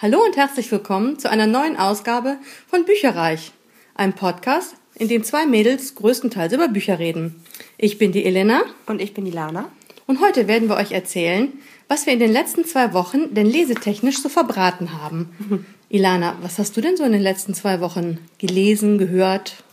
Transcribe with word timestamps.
Hallo 0.00 0.24
und 0.24 0.36
herzlich 0.36 0.70
willkommen 0.70 1.18
zu 1.18 1.28
einer 1.28 1.48
neuen 1.48 1.76
Ausgabe 1.76 2.36
von 2.68 2.84
Bücherreich, 2.84 3.50
einem 3.96 4.12
Podcast, 4.12 4.76
in 4.94 5.08
dem 5.08 5.24
zwei 5.24 5.44
Mädels 5.44 5.96
größtenteils 5.96 6.52
über 6.52 6.68
Bücher 6.68 7.00
reden. 7.00 7.42
Ich 7.78 7.98
bin 7.98 8.12
die 8.12 8.24
Elena. 8.24 8.60
Und 8.86 9.00
ich 9.00 9.12
bin 9.12 9.24
die 9.24 9.32
Lana. 9.32 9.72
Und 10.06 10.20
heute 10.20 10.46
werden 10.46 10.68
wir 10.68 10.76
euch 10.76 10.92
erzählen, 10.92 11.52
was 11.88 12.06
wir 12.06 12.12
in 12.12 12.20
den 12.20 12.30
letzten 12.30 12.64
zwei 12.64 12.92
Wochen 12.92 13.34
denn 13.34 13.46
lesetechnisch 13.46 14.22
so 14.22 14.28
verbraten 14.28 15.02
haben. 15.02 15.66
Ilana, 15.88 16.36
was 16.42 16.60
hast 16.60 16.76
du 16.76 16.80
denn 16.80 16.96
so 16.96 17.02
in 17.02 17.10
den 17.10 17.20
letzten 17.20 17.52
zwei 17.52 17.80
Wochen 17.80 18.18
gelesen, 18.38 18.98
gehört? 18.98 19.64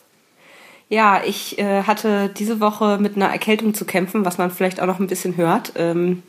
Ja, 0.89 1.21
ich 1.23 1.59
äh, 1.59 1.83
hatte 1.83 2.31
diese 2.35 2.59
Woche 2.59 2.97
mit 2.99 3.15
einer 3.15 3.27
Erkältung 3.27 3.75
zu 3.75 3.85
kämpfen, 3.85 4.25
was 4.25 4.39
man 4.39 4.49
vielleicht 4.49 4.81
auch 4.81 4.87
noch 4.87 4.99
ein 4.99 5.05
bisschen 5.05 5.37
hört. 5.37 5.73
Ähm, 5.75 6.23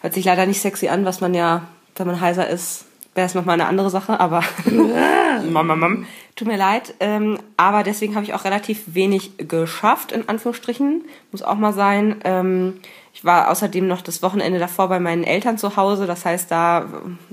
hört 0.00 0.14
sich 0.14 0.24
leider 0.24 0.46
nicht 0.46 0.60
sexy 0.60 0.88
an, 0.88 1.04
was 1.04 1.20
man 1.20 1.32
ja, 1.32 1.68
wenn 1.94 2.08
man 2.08 2.20
heiser 2.20 2.48
ist, 2.48 2.85
wäre 3.16 3.26
es 3.26 3.34
nochmal 3.34 3.54
eine 3.54 3.66
andere 3.66 3.90
Sache, 3.90 4.20
aber 4.20 4.42
Mama, 5.50 5.74
Mama. 5.74 6.04
tut 6.36 6.46
mir 6.46 6.56
leid. 6.56 6.94
Ähm, 7.00 7.38
aber 7.56 7.82
deswegen 7.82 8.14
habe 8.14 8.24
ich 8.24 8.34
auch 8.34 8.44
relativ 8.44 8.82
wenig 8.86 9.32
geschafft, 9.38 10.12
in 10.12 10.28
Anführungsstrichen. 10.28 11.04
Muss 11.32 11.42
auch 11.42 11.56
mal 11.56 11.72
sein. 11.72 12.16
Ähm, 12.24 12.74
ich 13.14 13.24
war 13.24 13.50
außerdem 13.50 13.88
noch 13.88 14.02
das 14.02 14.22
Wochenende 14.22 14.58
davor 14.58 14.88
bei 14.88 15.00
meinen 15.00 15.24
Eltern 15.24 15.56
zu 15.56 15.76
Hause. 15.76 16.06
Das 16.06 16.26
heißt, 16.26 16.50
da 16.50 16.86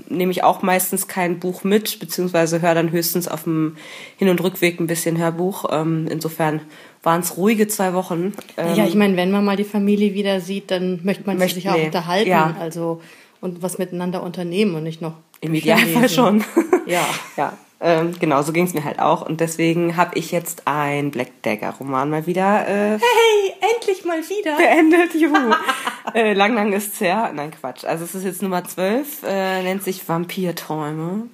nehme 0.08 0.32
ich 0.32 0.42
auch 0.42 0.62
meistens 0.62 1.08
kein 1.08 1.38
Buch 1.38 1.62
mit, 1.62 2.00
beziehungsweise 2.00 2.62
höre 2.62 2.74
dann 2.74 2.90
höchstens 2.90 3.28
auf 3.28 3.44
dem 3.44 3.76
Hin- 4.16 4.30
und 4.30 4.42
Rückweg 4.42 4.80
ein 4.80 4.86
bisschen 4.86 5.18
Hörbuch. 5.18 5.66
Ähm, 5.70 6.08
insofern 6.10 6.62
waren 7.02 7.20
es 7.20 7.36
ruhige 7.36 7.68
zwei 7.68 7.92
Wochen. 7.92 8.32
Ähm, 8.56 8.74
ja, 8.74 8.86
ich 8.86 8.94
meine, 8.94 9.18
wenn 9.18 9.30
man 9.30 9.44
mal 9.44 9.56
die 9.56 9.64
Familie 9.64 10.14
wieder 10.14 10.40
sieht, 10.40 10.70
dann 10.70 11.00
möchte 11.02 11.24
man 11.26 11.36
möchte, 11.36 11.56
sich 11.56 11.68
auch 11.68 11.76
nee. 11.76 11.84
unterhalten. 11.84 12.30
Ja. 12.30 12.56
Also 12.58 13.02
und 13.44 13.62
was 13.62 13.76
miteinander 13.76 14.22
unternehmen 14.22 14.74
und 14.74 14.84
nicht 14.84 15.02
noch 15.02 15.12
im 15.44 15.54
Idealfall 15.54 16.08
schon. 16.08 16.44
Ja. 16.86 17.06
ja. 17.38 17.54
Ähm, 17.80 18.12
genau, 18.20 18.42
so 18.42 18.52
ging 18.52 18.66
es 18.66 18.74
mir 18.74 18.84
halt 18.84 18.98
auch. 18.98 19.22
Und 19.26 19.40
deswegen 19.40 19.96
habe 19.96 20.18
ich 20.18 20.32
jetzt 20.32 20.62
ein 20.66 21.10
Black 21.10 21.42
Dagger-Roman 21.42 22.10
mal 22.10 22.26
wieder. 22.26 22.68
Äh, 22.68 22.98
hey, 22.98 23.54
endlich 23.74 24.04
mal 24.04 24.20
wieder! 24.20 24.56
Beendet, 24.56 25.14
juhu. 25.20 25.54
äh, 26.14 26.34
lang, 26.34 26.54
lang 26.54 26.74
ist's 26.74 27.00
her. 27.00 27.30
Nein, 27.34 27.52
Quatsch. 27.58 27.84
Also 27.84 28.04
es 28.04 28.14
ist 28.14 28.24
jetzt 28.24 28.42
Nummer 28.42 28.64
12, 28.64 29.22
äh, 29.22 29.62
nennt 29.62 29.82
sich 29.82 30.06
Vampirträume. 30.06 31.28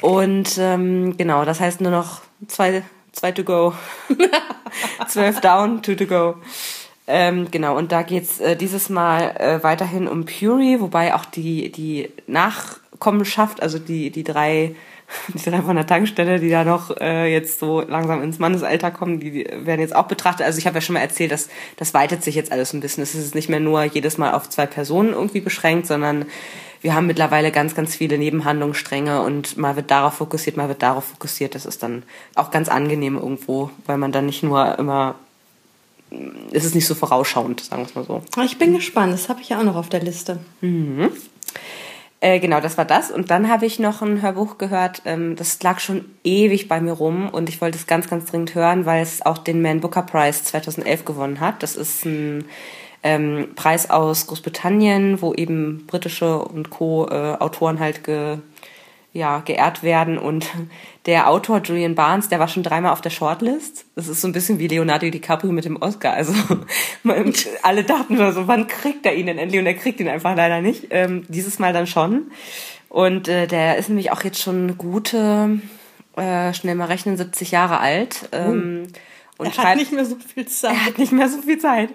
Und 0.00 0.56
ähm, 0.58 1.18
genau, 1.18 1.44
das 1.44 1.60
heißt 1.60 1.82
nur 1.82 1.90
noch 1.90 2.22
zwei, 2.48 2.82
zwei 3.12 3.32
to 3.32 3.44
go. 3.44 3.74
Zwölf 5.08 5.40
down, 5.40 5.82
two 5.82 5.94
to 5.94 6.06
go. 6.06 6.36
Ähm, 7.06 7.50
genau, 7.50 7.76
und 7.76 7.92
da 7.92 8.02
geht's 8.02 8.40
äh, 8.40 8.56
dieses 8.56 8.88
Mal 8.88 9.36
äh, 9.38 9.62
weiterhin 9.62 10.08
um 10.08 10.26
Puri, 10.26 10.80
wobei 10.80 11.14
auch 11.14 11.24
die, 11.24 11.70
die 11.70 12.10
Nachkommenschaft, 12.96 13.62
also 13.62 13.78
die, 13.78 14.10
die 14.10 14.24
drei, 14.24 14.74
die 15.28 15.50
drei 15.50 15.62
von 15.62 15.76
der 15.76 15.86
Tankstelle, 15.86 16.40
die 16.40 16.50
da 16.50 16.64
noch 16.64 16.96
äh, 16.96 17.32
jetzt 17.32 17.58
so 17.58 17.80
langsam 17.80 18.22
ins 18.22 18.38
Mannesalter 18.38 18.90
kommen, 18.90 19.20
die 19.20 19.46
werden 19.52 19.80
jetzt 19.80 19.94
auch 19.94 20.06
betrachtet. 20.06 20.46
Also 20.46 20.58
ich 20.58 20.66
habe 20.66 20.76
ja 20.76 20.80
schon 20.80 20.94
mal 20.94 21.00
erzählt, 21.00 21.32
dass 21.32 21.48
das 21.76 21.94
weitet 21.94 22.22
sich 22.22 22.34
jetzt 22.34 22.52
alles 22.52 22.72
ein 22.72 22.80
bisschen. 22.80 23.02
Es 23.02 23.14
ist 23.14 23.34
nicht 23.34 23.48
mehr 23.48 23.60
nur 23.60 23.84
jedes 23.84 24.18
Mal 24.18 24.34
auf 24.34 24.48
zwei 24.48 24.66
Personen 24.66 25.12
irgendwie 25.12 25.40
beschränkt, 25.40 25.86
sondern 25.86 26.26
wir 26.82 26.94
haben 26.94 27.06
mittlerweile 27.06 27.50
ganz, 27.50 27.74
ganz 27.74 27.96
viele 27.96 28.18
Nebenhandlungsstränge 28.18 29.22
und 29.22 29.56
mal 29.56 29.76
wird 29.76 29.90
darauf 29.90 30.14
fokussiert, 30.14 30.56
mal 30.56 30.68
wird 30.68 30.82
darauf 30.82 31.04
fokussiert. 31.04 31.54
Das 31.54 31.66
ist 31.66 31.82
dann 31.82 32.02
auch 32.34 32.50
ganz 32.50 32.68
angenehm 32.68 33.16
irgendwo, 33.16 33.70
weil 33.86 33.98
man 33.98 34.12
dann 34.12 34.26
nicht 34.26 34.42
nur 34.42 34.78
immer 34.78 35.16
ist 36.52 36.64
es 36.64 36.74
nicht 36.74 36.86
so 36.86 36.94
vorausschauend, 36.94 37.60
sagen 37.60 37.82
wir 37.82 37.86
es 37.86 37.94
mal 37.96 38.04
so. 38.04 38.22
Ich 38.44 38.58
bin 38.58 38.72
gespannt, 38.72 39.12
das 39.12 39.28
habe 39.28 39.40
ich 39.40 39.48
ja 39.48 39.58
auch 39.58 39.64
noch 39.64 39.74
auf 39.74 39.88
der 39.88 40.00
Liste. 40.00 40.38
Mhm. 40.60 41.10
Äh, 42.20 42.40
genau, 42.40 42.60
das 42.60 42.78
war 42.78 42.86
das. 42.86 43.10
Und 43.10 43.30
dann 43.30 43.48
habe 43.50 43.66
ich 43.66 43.78
noch 43.78 44.00
ein 44.00 44.22
Hörbuch 44.22 44.58
gehört, 44.58 45.02
ähm, 45.04 45.36
das 45.36 45.62
lag 45.62 45.80
schon 45.80 46.06
ewig 46.24 46.66
bei 46.66 46.80
mir 46.80 46.92
rum 46.92 47.28
und 47.28 47.48
ich 47.48 47.60
wollte 47.60 47.76
es 47.76 47.86
ganz, 47.86 48.08
ganz 48.08 48.24
dringend 48.24 48.54
hören, 48.54 48.86
weil 48.86 49.02
es 49.02 49.24
auch 49.24 49.38
den 49.38 49.60
Man 49.60 49.80
Booker 49.80 50.02
Prize 50.02 50.42
2011 50.42 51.04
gewonnen 51.04 51.40
hat. 51.40 51.62
Das 51.62 51.76
ist 51.76 52.06
ein 52.06 52.46
ähm, 53.02 53.48
Preis 53.54 53.90
aus 53.90 54.26
Großbritannien, 54.26 55.20
wo 55.20 55.34
eben 55.34 55.86
britische 55.86 56.38
und 56.38 56.70
Co-Autoren 56.70 57.76
äh, 57.76 57.80
halt 57.80 58.04
ge 58.04 58.38
ja, 59.16 59.40
geehrt 59.40 59.82
werden. 59.82 60.18
Und 60.18 60.46
der 61.06 61.28
Autor 61.28 61.60
Julian 61.62 61.94
Barnes, 61.94 62.28
der 62.28 62.38
war 62.38 62.48
schon 62.48 62.62
dreimal 62.62 62.92
auf 62.92 63.00
der 63.00 63.10
Shortlist. 63.10 63.86
Das 63.94 64.08
ist 64.08 64.20
so 64.20 64.28
ein 64.28 64.32
bisschen 64.32 64.58
wie 64.58 64.68
Leonardo 64.68 65.08
DiCaprio 65.08 65.52
mit 65.52 65.64
dem 65.64 65.80
Oscar. 65.80 66.12
Also 66.12 66.34
alle 67.62 67.84
dachten 67.84 68.16
nur 68.16 68.32
so, 68.32 68.46
wann 68.46 68.66
kriegt 68.66 69.06
er 69.06 69.14
ihn 69.14 69.26
denn 69.26 69.38
endlich? 69.38 69.60
Und 69.60 69.66
er 69.66 69.74
kriegt 69.74 70.00
ihn 70.00 70.08
einfach 70.08 70.36
leider 70.36 70.60
nicht. 70.60 70.88
Ähm, 70.90 71.24
dieses 71.28 71.58
Mal 71.58 71.72
dann 71.72 71.86
schon. 71.86 72.30
Und 72.88 73.28
äh, 73.28 73.46
der 73.46 73.78
ist 73.78 73.88
nämlich 73.88 74.12
auch 74.12 74.22
jetzt 74.22 74.40
schon 74.40 74.76
gute, 74.78 75.60
äh, 76.16 76.52
schnell 76.52 76.74
mal 76.74 76.86
rechnen, 76.86 77.16
70 77.16 77.50
Jahre 77.50 77.80
alt. 77.80 78.28
Ähm, 78.32 78.88
oh. 79.38 79.44
Und 79.44 79.58
er 79.58 79.64
hat 79.64 79.76
nicht 79.76 79.92
mehr 79.92 80.04
so 80.04 80.16
viel 80.16 80.46
Zeit. 80.46 80.72
Er 80.72 80.86
hat 80.86 80.98
nicht 80.98 81.12
mehr 81.12 81.28
so 81.28 81.40
viel 81.42 81.58
Zeit. 81.58 81.90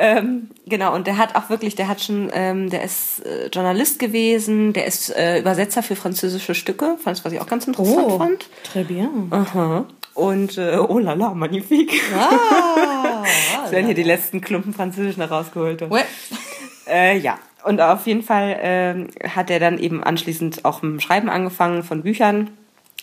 Ähm, 0.00 0.48
genau, 0.66 0.94
und 0.94 1.06
der 1.08 1.18
hat 1.18 1.34
auch 1.34 1.50
wirklich, 1.50 1.74
der 1.74 1.88
hat 1.88 2.00
schon, 2.00 2.30
ähm, 2.32 2.70
der 2.70 2.84
ist 2.84 3.24
äh, 3.26 3.48
Journalist 3.48 3.98
gewesen, 3.98 4.72
der 4.72 4.86
ist 4.86 5.10
äh, 5.10 5.40
Übersetzer 5.40 5.82
für 5.82 5.96
französische 5.96 6.54
Stücke, 6.54 6.96
fand 7.02 7.24
was 7.24 7.32
ich 7.32 7.40
auch 7.40 7.48
ganz 7.48 7.66
interessant 7.66 8.06
oh, 8.06 8.18
fand. 8.18 8.46
Très 8.72 8.84
bien. 8.84 9.08
Aha. 9.30 9.86
Und 10.14 10.56
äh, 10.56 10.76
oh 10.76 10.98
la 10.98 11.14
la, 11.14 11.34
magnifique. 11.34 12.00
Ah, 12.16 13.24
Jetzt 13.62 13.72
werden 13.72 13.86
hier 13.86 13.94
die 13.94 14.04
letzten 14.04 14.40
Klumpen 14.40 14.72
Französisch 14.72 15.16
noch 15.16 15.30
rausgeholt. 15.30 15.82
Ouais. 15.90 16.04
Äh, 16.88 17.18
ja, 17.18 17.38
und 17.64 17.80
auf 17.80 18.06
jeden 18.06 18.22
Fall 18.22 19.08
äh, 19.22 19.28
hat 19.28 19.50
er 19.50 19.58
dann 19.58 19.78
eben 19.78 20.02
anschließend 20.02 20.64
auch 20.64 20.82
mit 20.82 20.92
dem 20.92 21.00
Schreiben 21.00 21.28
angefangen 21.28 21.82
von 21.82 22.02
Büchern. 22.02 22.50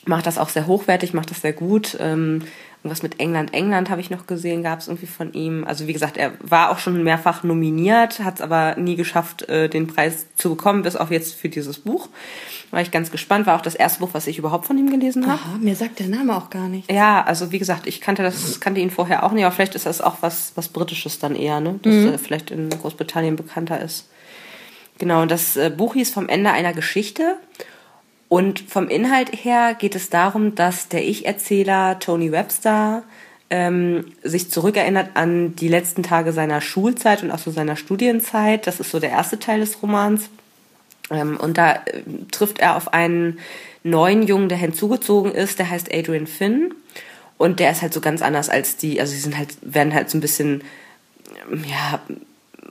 Macht 0.05 0.27
das 0.27 0.37
auch 0.37 0.49
sehr 0.49 0.67
hochwertig, 0.67 1.13
macht 1.13 1.31
das 1.31 1.41
sehr 1.41 1.53
gut. 1.53 1.97
Ähm, 1.99 2.43
Irgendwas 2.85 3.01
mit 3.01 3.19
England, 3.19 3.51
England 3.51 3.89
habe 3.89 3.99
ich 3.99 4.11
noch 4.11 4.27
gesehen, 4.27 4.61
gab 4.61 4.77
es 4.77 4.87
irgendwie 4.87 5.07
von 5.07 5.33
ihm. 5.33 5.63
Also 5.63 5.87
wie 5.87 5.93
gesagt, 5.93 6.17
er 6.17 6.33
war 6.39 6.69
auch 6.69 6.77
schon 6.77 7.01
mehrfach 7.03 7.41
nominiert, 7.41 8.19
hat 8.19 8.35
es 8.35 8.41
aber 8.41 8.75
nie 8.75 8.95
geschafft, 8.95 9.49
äh, 9.49 9.69
den 9.69 9.87
Preis 9.87 10.27
zu 10.35 10.51
bekommen, 10.51 10.83
bis 10.83 10.95
auf 10.95 11.09
jetzt 11.09 11.33
für 11.33 11.49
dieses 11.49 11.79
Buch. 11.79 12.09
War 12.69 12.81
ich 12.81 12.91
ganz 12.91 13.09
gespannt. 13.09 13.47
War 13.47 13.55
auch 13.55 13.61
das 13.61 13.73
erste 13.73 14.01
Buch, 14.01 14.09
was 14.11 14.27
ich 14.27 14.37
überhaupt 14.37 14.67
von 14.67 14.77
ihm 14.77 14.91
gelesen 14.91 15.25
habe. 15.25 15.41
Mir 15.59 15.75
sagt 15.75 15.97
der 15.97 16.09
Name 16.09 16.37
auch 16.37 16.51
gar 16.51 16.67
nicht. 16.67 16.91
Ja, 16.91 17.23
also 17.23 17.51
wie 17.51 17.57
gesagt, 17.57 17.87
ich 17.87 18.01
kannte 18.01 18.21
das, 18.21 18.59
kannte 18.59 18.81
ihn 18.81 18.91
vorher 18.91 19.23
auch 19.23 19.31
nicht, 19.31 19.45
aber 19.45 19.55
vielleicht 19.55 19.73
ist 19.73 19.87
das 19.87 19.99
auch 19.99 20.17
was, 20.21 20.51
was 20.53 20.67
Britisches 20.67 21.17
dann 21.17 21.35
eher, 21.35 21.61
ne? 21.61 21.79
Das 21.81 21.91
mhm. 21.91 22.19
vielleicht 22.19 22.51
in 22.51 22.69
Großbritannien 22.69 23.35
bekannter 23.35 23.81
ist. 23.81 24.09
Genau, 24.99 25.23
und 25.23 25.31
das 25.31 25.57
äh, 25.57 25.71
Buch 25.75 25.95
hieß 25.95 26.11
Vom 26.11 26.29
Ende 26.29 26.51
einer 26.51 26.73
Geschichte. 26.73 27.37
Und 28.35 28.59
vom 28.59 28.89
Inhalt 28.89 29.29
her 29.45 29.77
geht 29.79 29.95
es 29.95 30.09
darum, 30.09 30.55
dass 30.55 30.89
der 30.89 31.07
Ich-Erzähler 31.07 31.99
Tony 31.99 32.33
Webster 32.33 33.03
ähm, 33.49 34.11
sich 34.23 34.51
zurückerinnert 34.51 35.11
an 35.13 35.55
die 35.55 35.69
letzten 35.69 36.03
Tage 36.03 36.33
seiner 36.33 36.59
Schulzeit 36.59 37.23
und 37.23 37.31
auch 37.31 37.39
so 37.39 37.49
seiner 37.49 37.77
Studienzeit. 37.77 38.67
Das 38.67 38.81
ist 38.81 38.91
so 38.91 38.99
der 38.99 39.11
erste 39.11 39.39
Teil 39.39 39.61
des 39.61 39.81
Romans. 39.81 40.29
Ähm, 41.09 41.37
und 41.37 41.57
da 41.57 41.75
äh, 41.75 42.01
trifft 42.29 42.59
er 42.59 42.75
auf 42.75 42.93
einen 42.93 43.39
neuen 43.83 44.23
Jungen, 44.23 44.49
der 44.49 44.57
hinzugezogen 44.57 45.31
ist, 45.31 45.57
der 45.59 45.69
heißt 45.69 45.93
Adrian 45.93 46.27
Finn. 46.27 46.73
Und 47.37 47.61
der 47.61 47.71
ist 47.71 47.81
halt 47.81 47.93
so 47.93 48.01
ganz 48.01 48.21
anders 48.21 48.49
als 48.49 48.75
die, 48.75 48.99
also 48.99 49.13
sie 49.13 49.21
sind 49.21 49.37
halt, 49.37 49.55
werden 49.61 49.93
halt 49.93 50.09
so 50.09 50.17
ein 50.17 50.21
bisschen, 50.21 50.61
ja, 51.69 52.01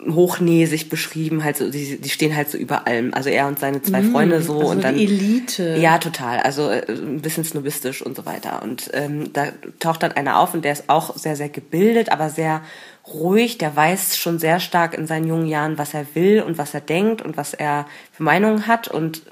hochnäsig 0.07 0.91
beschrieben, 0.91 1.45
halt 1.45 1.57
so, 1.57 1.71
die, 1.71 2.01
die 2.01 2.09
stehen 2.09 2.35
halt 2.35 2.51
so 2.51 2.59
über 2.59 2.87
allem. 2.87 3.15
Also 3.15 3.31
er 3.31 3.47
und 3.47 3.59
seine 3.59 3.83
zwei 3.83 4.03
mm, 4.03 4.13
Freunde 4.13 4.43
so 4.43 4.59
also 4.59 4.71
und 4.71 4.85
dann. 4.85 4.97
Elite. 4.97 5.77
Ja, 5.79 5.99
total. 5.99 6.41
Also 6.41 6.69
äh, 6.69 6.85
ein 6.89 7.21
bisschen 7.21 7.45
snobistisch 7.45 8.03
und 8.03 8.17
so 8.17 8.27
weiter. 8.27 8.63
Und 8.63 8.91
ähm, 8.93 9.33
da 9.33 9.47
taucht 9.79 10.03
dann 10.03 10.13
einer 10.13 10.39
auf 10.39 10.55
und 10.55 10.65
der 10.65 10.73
ist 10.73 10.85
auch 10.89 11.17
sehr, 11.17 11.37
sehr 11.37 11.49
gebildet, 11.49 12.11
aber 12.11 12.29
sehr 12.29 12.63
ruhig. 13.07 13.59
Der 13.59 13.75
weiß 13.75 14.17
schon 14.17 14.39
sehr 14.39 14.61
stark 14.61 14.95
in 14.95 15.07
seinen 15.07 15.27
jungen 15.27 15.47
Jahren, 15.47 15.79
was 15.79 15.95
er 15.95 16.07
will 16.15 16.43
und 16.43 16.59
was 16.59 16.75
er 16.75 16.81
denkt 16.81 17.23
und 17.23 17.37
was 17.37 17.55
er 17.55 17.87
für 18.13 18.23
Meinungen 18.23 18.67
hat 18.67 18.89
und 18.89 19.23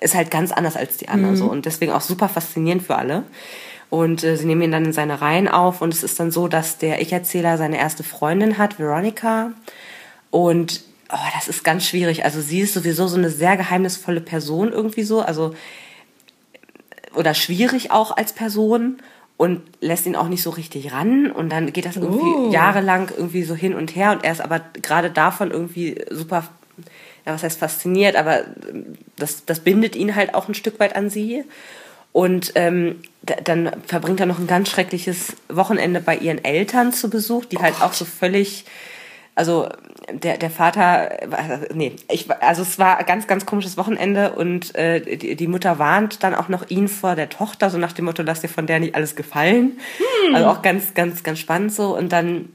ist 0.00 0.14
halt 0.14 0.30
ganz 0.30 0.52
anders 0.52 0.76
als 0.76 0.96
die 0.96 1.08
anderen 1.08 1.34
mm. 1.34 1.38
so 1.38 1.46
und 1.46 1.66
deswegen 1.66 1.92
auch 1.92 2.00
super 2.00 2.28
faszinierend 2.28 2.82
für 2.82 2.96
alle. 2.96 3.24
Und 3.90 4.24
äh, 4.24 4.36
sie 4.36 4.46
nehmen 4.46 4.62
ihn 4.62 4.72
dann 4.72 4.86
in 4.86 4.92
seine 4.94 5.20
Reihen 5.20 5.48
auf 5.48 5.82
und 5.82 5.92
es 5.92 6.02
ist 6.02 6.18
dann 6.18 6.30
so, 6.30 6.48
dass 6.48 6.78
der 6.78 7.02
Ich-Erzähler 7.02 7.58
seine 7.58 7.78
erste 7.78 8.02
Freundin 8.02 8.56
hat, 8.56 8.78
Veronica. 8.78 9.52
Und 10.32 10.80
oh, 11.12 11.16
das 11.34 11.46
ist 11.46 11.62
ganz 11.62 11.86
schwierig. 11.86 12.24
Also 12.24 12.40
sie 12.40 12.60
ist 12.62 12.74
sowieso 12.74 13.06
so 13.06 13.16
eine 13.16 13.30
sehr 13.30 13.56
geheimnisvolle 13.56 14.20
Person 14.20 14.72
irgendwie 14.72 15.04
so, 15.04 15.20
also 15.20 15.54
oder 17.14 17.34
schwierig 17.34 17.92
auch 17.92 18.16
als 18.16 18.32
Person 18.32 18.96
und 19.36 19.60
lässt 19.80 20.06
ihn 20.06 20.16
auch 20.16 20.28
nicht 20.28 20.42
so 20.42 20.50
richtig 20.50 20.92
ran 20.92 21.30
und 21.30 21.50
dann 21.50 21.72
geht 21.72 21.84
das 21.84 21.96
irgendwie 21.96 22.24
oh. 22.24 22.50
jahrelang 22.50 23.10
irgendwie 23.14 23.42
so 23.42 23.54
hin 23.54 23.74
und 23.74 23.94
her 23.94 24.12
und 24.12 24.24
er 24.24 24.32
ist 24.32 24.40
aber 24.40 24.62
gerade 24.80 25.10
davon 25.10 25.50
irgendwie 25.50 26.02
super 26.10 26.48
ja, 27.26 27.34
was 27.34 27.42
heißt 27.42 27.58
fasziniert, 27.58 28.16
aber 28.16 28.44
das, 29.16 29.44
das 29.44 29.60
bindet 29.60 29.94
ihn 29.94 30.16
halt 30.16 30.34
auch 30.34 30.48
ein 30.48 30.54
Stück 30.54 30.80
weit 30.80 30.96
an 30.96 31.10
sie. 31.10 31.44
Und 32.12 32.52
ähm, 32.56 33.00
dann 33.44 33.70
verbringt 33.86 34.20
er 34.20 34.26
noch 34.26 34.38
ein 34.38 34.46
ganz 34.46 34.68
schreckliches 34.68 35.34
Wochenende 35.48 36.00
bei 36.00 36.16
ihren 36.16 36.44
Eltern 36.44 36.92
zu 36.92 37.08
Besuch, 37.08 37.46
die 37.46 37.58
halt 37.58 37.80
auch 37.80 37.94
so 37.94 38.04
völlig 38.04 38.66
also 39.34 39.68
der, 40.10 40.36
der 40.36 40.50
Vater, 40.50 41.10
nee, 41.72 41.92
ich, 42.10 42.30
also 42.42 42.62
es 42.62 42.78
war 42.78 42.98
ein 42.98 43.06
ganz, 43.06 43.26
ganz 43.26 43.46
komisches 43.46 43.76
Wochenende 43.76 44.32
und 44.32 44.74
äh, 44.74 45.16
die, 45.16 45.36
die 45.36 45.46
Mutter 45.46 45.78
warnt 45.78 46.22
dann 46.22 46.34
auch 46.34 46.48
noch 46.48 46.68
ihn 46.68 46.88
vor 46.88 47.14
der 47.14 47.30
Tochter, 47.30 47.70
so 47.70 47.78
nach 47.78 47.92
dem 47.92 48.04
Motto, 48.04 48.22
lass 48.22 48.40
dir 48.40 48.48
von 48.48 48.66
der 48.66 48.80
nicht 48.80 48.94
alles 48.94 49.16
gefallen. 49.16 49.78
Hm. 49.98 50.34
Also 50.34 50.48
auch 50.48 50.62
ganz, 50.62 50.94
ganz, 50.94 51.22
ganz 51.22 51.38
spannend 51.38 51.72
so. 51.72 51.96
Und 51.96 52.12
dann, 52.12 52.50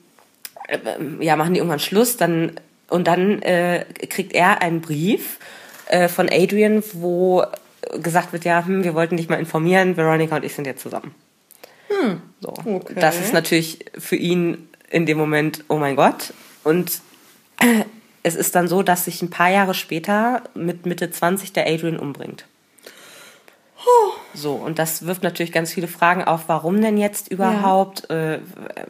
äh, 0.68 0.78
ja, 1.20 1.36
machen 1.36 1.54
die 1.54 1.60
irgendwann 1.60 1.80
Schluss, 1.80 2.18
dann, 2.18 2.60
und 2.90 3.08
dann 3.08 3.42
äh, 3.42 3.86
kriegt 4.10 4.34
er 4.34 4.62
einen 4.62 4.82
Brief 4.82 5.40
äh, 5.88 6.08
von 6.08 6.30
Adrian, 6.32 6.84
wo 6.94 7.44
gesagt 8.02 8.34
wird, 8.34 8.46
ja, 8.46 8.66
hm, 8.66 8.84
wir 8.84 8.94
wollten 8.94 9.18
dich 9.18 9.30
mal 9.30 9.40
informieren, 9.40 9.98
Veronica 9.98 10.36
und 10.36 10.46
ich 10.46 10.54
sind 10.54 10.68
jetzt 10.68 10.82
zusammen. 10.82 11.16
Hm. 11.88 12.22
So. 12.42 12.50
Okay. 12.50 12.94
Das 13.00 13.20
ist 13.20 13.34
natürlich 13.34 13.86
für 13.98 14.16
ihn 14.16 14.70
in 14.90 15.06
dem 15.06 15.18
Moment, 15.18 15.64
oh 15.70 15.78
mein 15.78 15.96
Gott. 15.96 16.34
Und 16.68 17.02
es 18.24 18.36
ist 18.36 18.54
dann 18.56 18.68
so, 18.68 18.84
dass 18.84 19.06
sich 19.06 19.22
ein 19.22 19.30
paar 19.30 19.50
Jahre 19.50 19.74
später 19.74 20.42
mit 20.54 20.86
Mitte 20.86 21.10
20 21.10 21.54
der 21.54 21.66
Adrian 21.66 21.98
umbringt. 21.98 22.46
So, 24.34 24.54
und 24.54 24.78
das 24.78 25.06
wirft 25.06 25.24
natürlich 25.24 25.54
ganz 25.54 25.72
viele 25.72 25.88
Fragen 25.88 26.26
auf, 26.26 26.44
warum 26.48 26.82
denn 26.82 26.98
jetzt 26.98 27.32
überhaupt, 27.32 28.08
ja. 28.10 28.34
äh, 28.34 28.40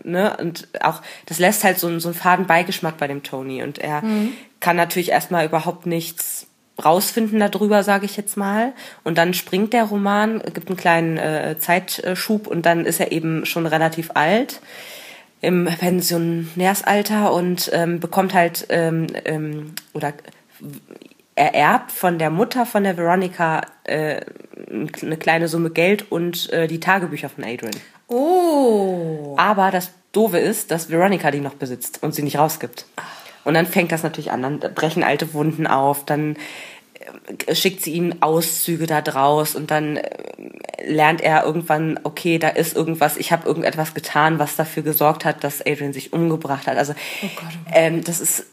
ne, 0.04 0.36
und 0.38 0.68
auch, 0.82 1.04
das 1.28 1.38
lässt 1.38 1.64
halt 1.64 1.78
so, 1.78 2.00
so 2.00 2.10
einen 2.10 2.16
faden 2.16 2.48
Beigeschmack 2.48 2.98
bei 2.98 3.08
dem 3.08 3.22
Tony 3.22 3.62
und 3.62 3.78
er 3.78 4.02
mhm. 4.02 4.34
kann 4.60 4.76
natürlich 4.76 5.12
erstmal 5.12 5.46
überhaupt 5.46 5.86
nichts 5.86 6.48
rausfinden 6.84 7.40
darüber, 7.40 7.84
sage 7.84 8.06
ich 8.06 8.18
jetzt 8.18 8.38
mal. 8.38 8.74
Und 9.04 9.20
dann 9.20 9.36
springt 9.36 9.74
der 9.74 9.84
Roman, 9.84 10.42
gibt 10.54 10.68
einen 10.68 10.78
kleinen 10.78 11.18
äh, 11.18 11.58
Zeitschub 11.60 12.48
und 12.48 12.66
dann 12.66 12.86
ist 12.86 13.00
er 13.00 13.12
eben 13.12 13.46
schon 13.46 13.68
relativ 13.68 14.12
alt 14.16 14.62
im 15.42 15.66
Pensionärsalter 15.66 17.34
und 17.34 17.70
ähm, 17.74 18.00
bekommt 18.00 18.34
halt 18.34 18.68
ähm, 18.70 19.08
ähm, 19.26 19.74
oder 19.94 20.14
ererbt 21.36 21.92
von 21.92 22.18
der 22.18 22.32
Mutter 22.32 22.66
von 22.66 22.84
der 22.84 22.98
Veronica 22.98 23.62
äh, 23.84 24.22
eine 24.70 25.18
kleine 25.18 25.48
Summe 25.48 25.70
Geld 25.70 26.12
und 26.12 26.52
äh, 26.52 26.68
die 26.68 26.80
Tagebücher 26.80 27.30
von 27.30 27.44
Adrian. 27.44 27.76
Oh. 28.08 29.36
Aber 29.38 29.70
das 29.70 29.92
Doofe 30.12 30.40
ist, 30.40 30.72
dass 30.72 30.90
Veronica 30.90 31.30
die 31.30 31.42
noch 31.42 31.54
besitzt 31.54 32.02
und 32.02 32.16
sie 32.16 32.24
nicht 32.24 32.40
rausgibt. 32.40 32.86
Und 33.44 33.54
dann 33.54 33.66
fängt 33.66 33.92
das 33.92 34.04
natürlich 34.04 34.32
an, 34.32 34.42
dann 34.42 34.60
brechen 34.60 35.04
alte 35.04 35.34
Wunden 35.34 35.68
auf, 35.68 36.04
dann 36.06 36.38
schickt 37.52 37.84
sie 37.84 37.94
ihm 37.94 38.16
Auszüge 38.22 38.86
da 38.86 39.02
draus 39.02 39.56
und 39.56 39.72
dann 39.72 39.98
äh, 39.98 40.10
lernt 40.86 41.22
er 41.22 41.44
irgendwann, 41.44 42.00
okay, 42.04 42.40
da 42.40 42.50
ist 42.50 42.76
irgendwas, 42.76 43.18
ich 43.18 43.32
habe 43.32 43.48
irgendetwas 43.48 43.94
getan, 43.94 44.40
was 44.40 44.56
dafür 44.56 44.84
gesorgt 44.84 45.26
hat, 45.26 45.44
dass 45.44 45.66
Adrian 45.66 45.94
sich 45.94 46.14
umgebracht 46.14 46.68
hat. 46.68 46.78
Also 46.78 46.94
oh 46.94 47.28
Gott, 47.36 47.44
oh 47.44 47.50
Gott. 47.66 47.74
Ähm, 47.74 48.04
das 48.04 48.20
ist 48.20 48.46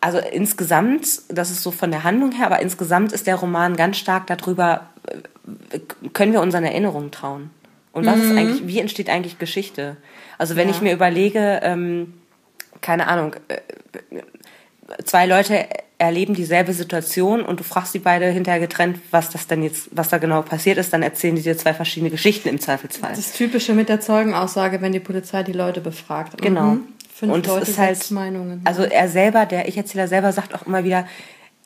also 0.00 0.18
insgesamt, 0.18 1.06
das 1.28 1.50
ist 1.50 1.62
so 1.62 1.70
von 1.70 1.90
der 1.90 2.04
Handlung 2.04 2.32
her, 2.32 2.46
aber 2.46 2.60
insgesamt 2.60 3.12
ist 3.12 3.26
der 3.26 3.36
Roman 3.36 3.76
ganz 3.76 3.96
stark 3.96 4.26
darüber, 4.26 4.88
äh, 5.70 5.78
können 6.12 6.32
wir 6.32 6.40
unseren 6.40 6.64
Erinnerungen 6.64 7.10
trauen? 7.10 7.50
Und 7.92 8.04
was 8.04 8.16
mhm. 8.16 8.22
ist 8.22 8.36
eigentlich, 8.36 8.66
wie 8.66 8.78
entsteht 8.78 9.08
eigentlich 9.08 9.38
Geschichte? 9.38 9.96
Also 10.38 10.54
wenn 10.54 10.68
ja. 10.68 10.74
ich 10.74 10.82
mir 10.82 10.92
überlege, 10.92 11.60
ähm, 11.62 12.14
keine 12.82 13.08
Ahnung, 13.08 13.36
äh, 13.48 13.58
zwei 15.04 15.26
Leute 15.26 15.66
erleben 15.98 16.34
dieselbe 16.34 16.72
Situation 16.74 17.42
und 17.42 17.60
du 17.60 17.64
fragst 17.64 17.92
sie 17.92 17.98
beide 17.98 18.26
hinterher 18.26 18.60
getrennt, 18.60 18.98
was 19.10 19.30
das 19.30 19.46
denn 19.46 19.62
jetzt, 19.62 19.88
was 19.92 20.10
da 20.10 20.18
genau 20.18 20.42
passiert 20.42 20.76
ist, 20.76 20.92
dann 20.92 21.02
erzählen 21.02 21.36
die 21.36 21.42
dir 21.42 21.56
zwei 21.56 21.72
verschiedene 21.72 22.10
Geschichten 22.10 22.48
im 22.48 22.60
Zweifelsfall. 22.60 23.12
Das 23.16 23.32
Typische 23.32 23.72
mit 23.72 23.88
der 23.88 24.00
Zeugenaussage, 24.00 24.82
wenn 24.82 24.92
die 24.92 25.00
Polizei 25.00 25.42
die 25.42 25.52
Leute 25.52 25.80
befragt. 25.80 26.40
Genau. 26.42 26.72
Mhm. 26.72 26.88
Fünf 27.14 27.32
und 27.32 27.46
Leute, 27.46 27.70
ist 27.70 27.78
halt, 27.78 28.10
Meinungen. 28.10 28.60
Also 28.64 28.82
er 28.82 29.08
selber, 29.08 29.46
der 29.46 29.68
Ich-Erzähler 29.68 30.06
selber 30.06 30.32
sagt 30.32 30.54
auch 30.54 30.66
immer 30.66 30.84
wieder, 30.84 31.06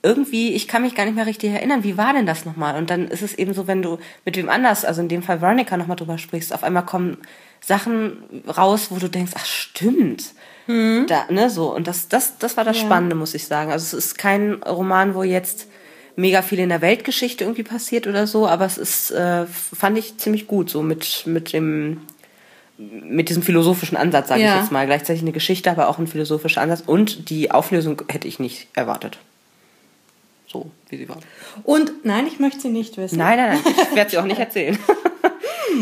irgendwie, 0.02 0.54
ich 0.54 0.68
kann 0.68 0.82
mich 0.82 0.94
gar 0.94 1.04
nicht 1.04 1.16
mehr 1.16 1.26
richtig 1.26 1.50
erinnern, 1.50 1.82
wie 1.82 1.96
war 1.96 2.12
denn 2.12 2.24
das 2.24 2.44
nochmal? 2.44 2.76
Und 2.76 2.88
dann 2.88 3.08
ist 3.08 3.22
es 3.22 3.34
eben 3.34 3.52
so, 3.52 3.66
wenn 3.66 3.82
du 3.82 3.98
mit 4.24 4.36
wem 4.36 4.48
anders, 4.48 4.84
also 4.84 5.02
in 5.02 5.08
dem 5.08 5.22
Fall 5.24 5.40
Veronica 5.40 5.76
nochmal 5.76 5.96
drüber 5.96 6.18
sprichst, 6.18 6.54
auf 6.54 6.62
einmal 6.62 6.86
kommen 6.86 7.18
Sachen 7.60 8.22
raus, 8.46 8.86
wo 8.90 8.98
du 8.98 9.08
denkst, 9.08 9.32
ach 9.34 9.44
stimmt. 9.44 10.34
Hm. 10.66 11.06
Da, 11.08 11.26
ne, 11.30 11.50
so. 11.50 11.74
Und 11.74 11.86
das, 11.86 12.08
das, 12.08 12.38
das 12.38 12.56
war 12.56 12.64
das 12.64 12.76
ja. 12.78 12.84
Spannende, 12.84 13.14
muss 13.14 13.34
ich 13.34 13.46
sagen. 13.46 13.72
Also 13.72 13.96
es 13.96 14.04
ist 14.04 14.18
kein 14.18 14.62
Roman, 14.62 15.14
wo 15.14 15.22
jetzt 15.22 15.66
mega 16.16 16.42
viel 16.42 16.58
in 16.58 16.68
der 16.68 16.80
Weltgeschichte 16.80 17.44
irgendwie 17.44 17.62
passiert 17.62 18.06
oder 18.06 18.26
so, 18.26 18.46
aber 18.46 18.66
es 18.66 18.78
ist, 18.78 19.10
äh, 19.10 19.46
fand 19.46 19.98
ich 19.98 20.18
ziemlich 20.18 20.46
gut, 20.46 20.70
so 20.70 20.82
mit, 20.82 21.26
mit 21.26 21.52
dem, 21.52 22.02
mit 22.78 23.28
diesem 23.28 23.42
philosophischen 23.42 23.96
Ansatz, 23.96 24.28
sage 24.28 24.42
ja. 24.42 24.54
ich 24.54 24.62
jetzt 24.62 24.72
mal. 24.72 24.86
Gleichzeitig 24.86 25.22
eine 25.22 25.32
Geschichte, 25.32 25.70
aber 25.70 25.88
auch 25.88 25.98
ein 25.98 26.06
philosophischer 26.06 26.62
Ansatz. 26.62 26.82
Und 26.86 27.30
die 27.30 27.50
Auflösung 27.50 28.02
hätte 28.08 28.28
ich 28.28 28.38
nicht 28.38 28.68
erwartet. 28.74 29.18
So, 30.46 30.70
wie 30.88 30.96
sie 30.96 31.08
war. 31.08 31.18
Und 31.62 32.04
nein, 32.04 32.26
ich 32.26 32.40
möchte 32.40 32.60
sie 32.60 32.70
nicht 32.70 32.96
wissen. 32.96 33.18
Nein, 33.18 33.38
nein, 33.38 33.60
nein, 33.62 33.74
ich 33.90 33.96
werde 33.96 34.10
sie 34.10 34.18
auch 34.18 34.24
nicht 34.24 34.40
erzählen. 34.40 34.78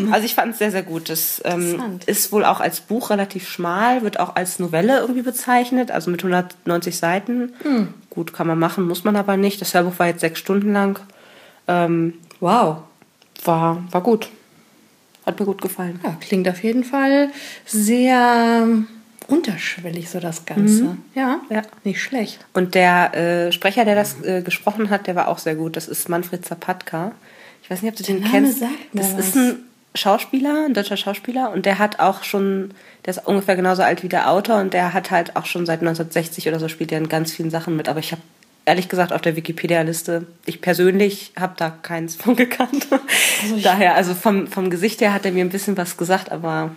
Also 0.13 0.25
ich 0.27 0.35
fand 0.35 0.53
es 0.53 0.59
sehr, 0.59 0.71
sehr 0.71 0.83
gut. 0.83 1.09
Das 1.09 1.43
ähm, 1.45 2.01
ist 2.07 2.33
wohl 2.33 2.45
auch 2.45 2.61
als 2.61 2.81
Buch 2.81 3.11
relativ 3.11 3.49
schmal, 3.49 4.03
wird 4.03 4.21
auch 4.21 4.37
als 4.37 4.59
Novelle 4.59 5.01
irgendwie 5.01 5.23
bezeichnet, 5.23 5.91
also 5.91 6.11
mit 6.11 6.21
190 6.21 6.97
Seiten. 6.97 7.53
Hm. 7.63 7.89
Gut, 8.11 8.33
kann 8.33 8.47
man 8.47 8.59
machen, 8.59 8.87
muss 8.87 9.05
man 9.05 9.17
aber 9.17 9.37
nicht. 9.37 9.61
Das 9.61 9.75
Hörbuch 9.75 9.99
war 9.99 10.07
jetzt 10.07 10.21
sechs 10.21 10.39
Stunden 10.39 10.73
lang. 10.73 10.99
Ähm, 11.67 12.15
wow. 12.41 12.79
War, 13.45 13.85
war 13.91 14.01
gut. 14.03 14.29
Hat 15.25 15.39
mir 15.39 15.47
gut 15.47 15.61
gefallen. 15.61 16.01
Ja, 16.03 16.17
klingt 16.21 16.49
auf 16.49 16.63
jeden 16.63 16.85
Fall 16.85 17.31
sehr 17.67 18.67
unterschwellig 19.29 20.09
so 20.09 20.21
das 20.21 20.47
Ganze. 20.47 20.85
Mhm. 20.85 21.03
Ja, 21.15 21.41
ja, 21.51 21.63
nicht 21.85 22.03
schlecht. 22.03 22.45
Und 22.55 22.75
der 22.75 23.15
äh, 23.15 23.53
Sprecher, 23.53 23.85
der 23.85 23.95
das 23.95 24.23
äh, 24.23 24.43
gesprochen 24.43 24.91
hat, 24.91 25.07
der 25.07 25.15
war 25.15 25.29
auch 25.29 25.39
sehr 25.39 25.55
gut. 25.55 25.77
Das 25.77 25.87
ist 25.87 26.09
Manfred 26.09 26.45
Zapatka. 26.45 27.13
Ich 27.63 27.71
weiß 27.71 27.83
nicht, 27.83 27.93
ob 27.93 27.97
du 27.97 28.03
den 28.03 28.21
Name 28.21 28.31
kennst. 28.31 28.61
Sagt 28.61 28.73
das 28.95 29.17
was. 29.17 29.27
ist 29.27 29.37
ein 29.37 29.68
Schauspieler, 29.95 30.67
ein 30.67 30.75
deutscher 30.75 30.97
Schauspieler, 30.97 31.51
und 31.51 31.67
der 31.67 31.79
hat 31.79 31.99
auch 31.99 32.23
schon, 32.23 32.73
der 33.05 33.15
ist 33.15 33.27
ungefähr 33.27 33.57
genauso 33.57 33.83
alt 33.83 34.03
wie 34.03 34.09
der 34.09 34.31
Autor 34.31 34.61
und 34.61 34.75
der 34.75 34.93
hat 34.93 35.11
halt 35.11 35.37
auch 35.37 35.47
schon 35.47 35.67
seit 35.67 35.81
1960 35.81 36.49
oder 36.49 36.61
so 36.61 36.69
spielt 36.69 36.93
er 36.93 36.99
in 36.99 37.09
ganz 37.09 37.33
vielen 37.33 37.51
Sachen 37.51 37.77
mit. 37.77 37.89
Aber 37.89 38.01
ich 38.01 38.13
habe 38.13 38.23
ehrlich 38.69 38.89
gesagt 38.89 39.13
auf 39.13 39.23
der 39.23 39.35
Wikipedia-Liste, 39.35 40.27
ich 40.45 40.61
persönlich 40.61 41.33
habe 41.39 41.55
da 41.57 41.71
keins 41.71 42.17
von 42.17 42.37
gekannt. 42.37 42.87
Also 43.43 43.59
Daher, 43.61 43.95
also 43.95 44.15
vom, 44.15 44.47
vom 44.47 44.71
Gesicht 44.71 45.01
her 45.01 45.13
hat 45.13 45.25
er 45.25 45.33
mir 45.33 45.45
ein 45.45 45.49
bisschen 45.49 45.77
was 45.77 45.97
gesagt, 45.97 46.31
aber. 46.31 46.71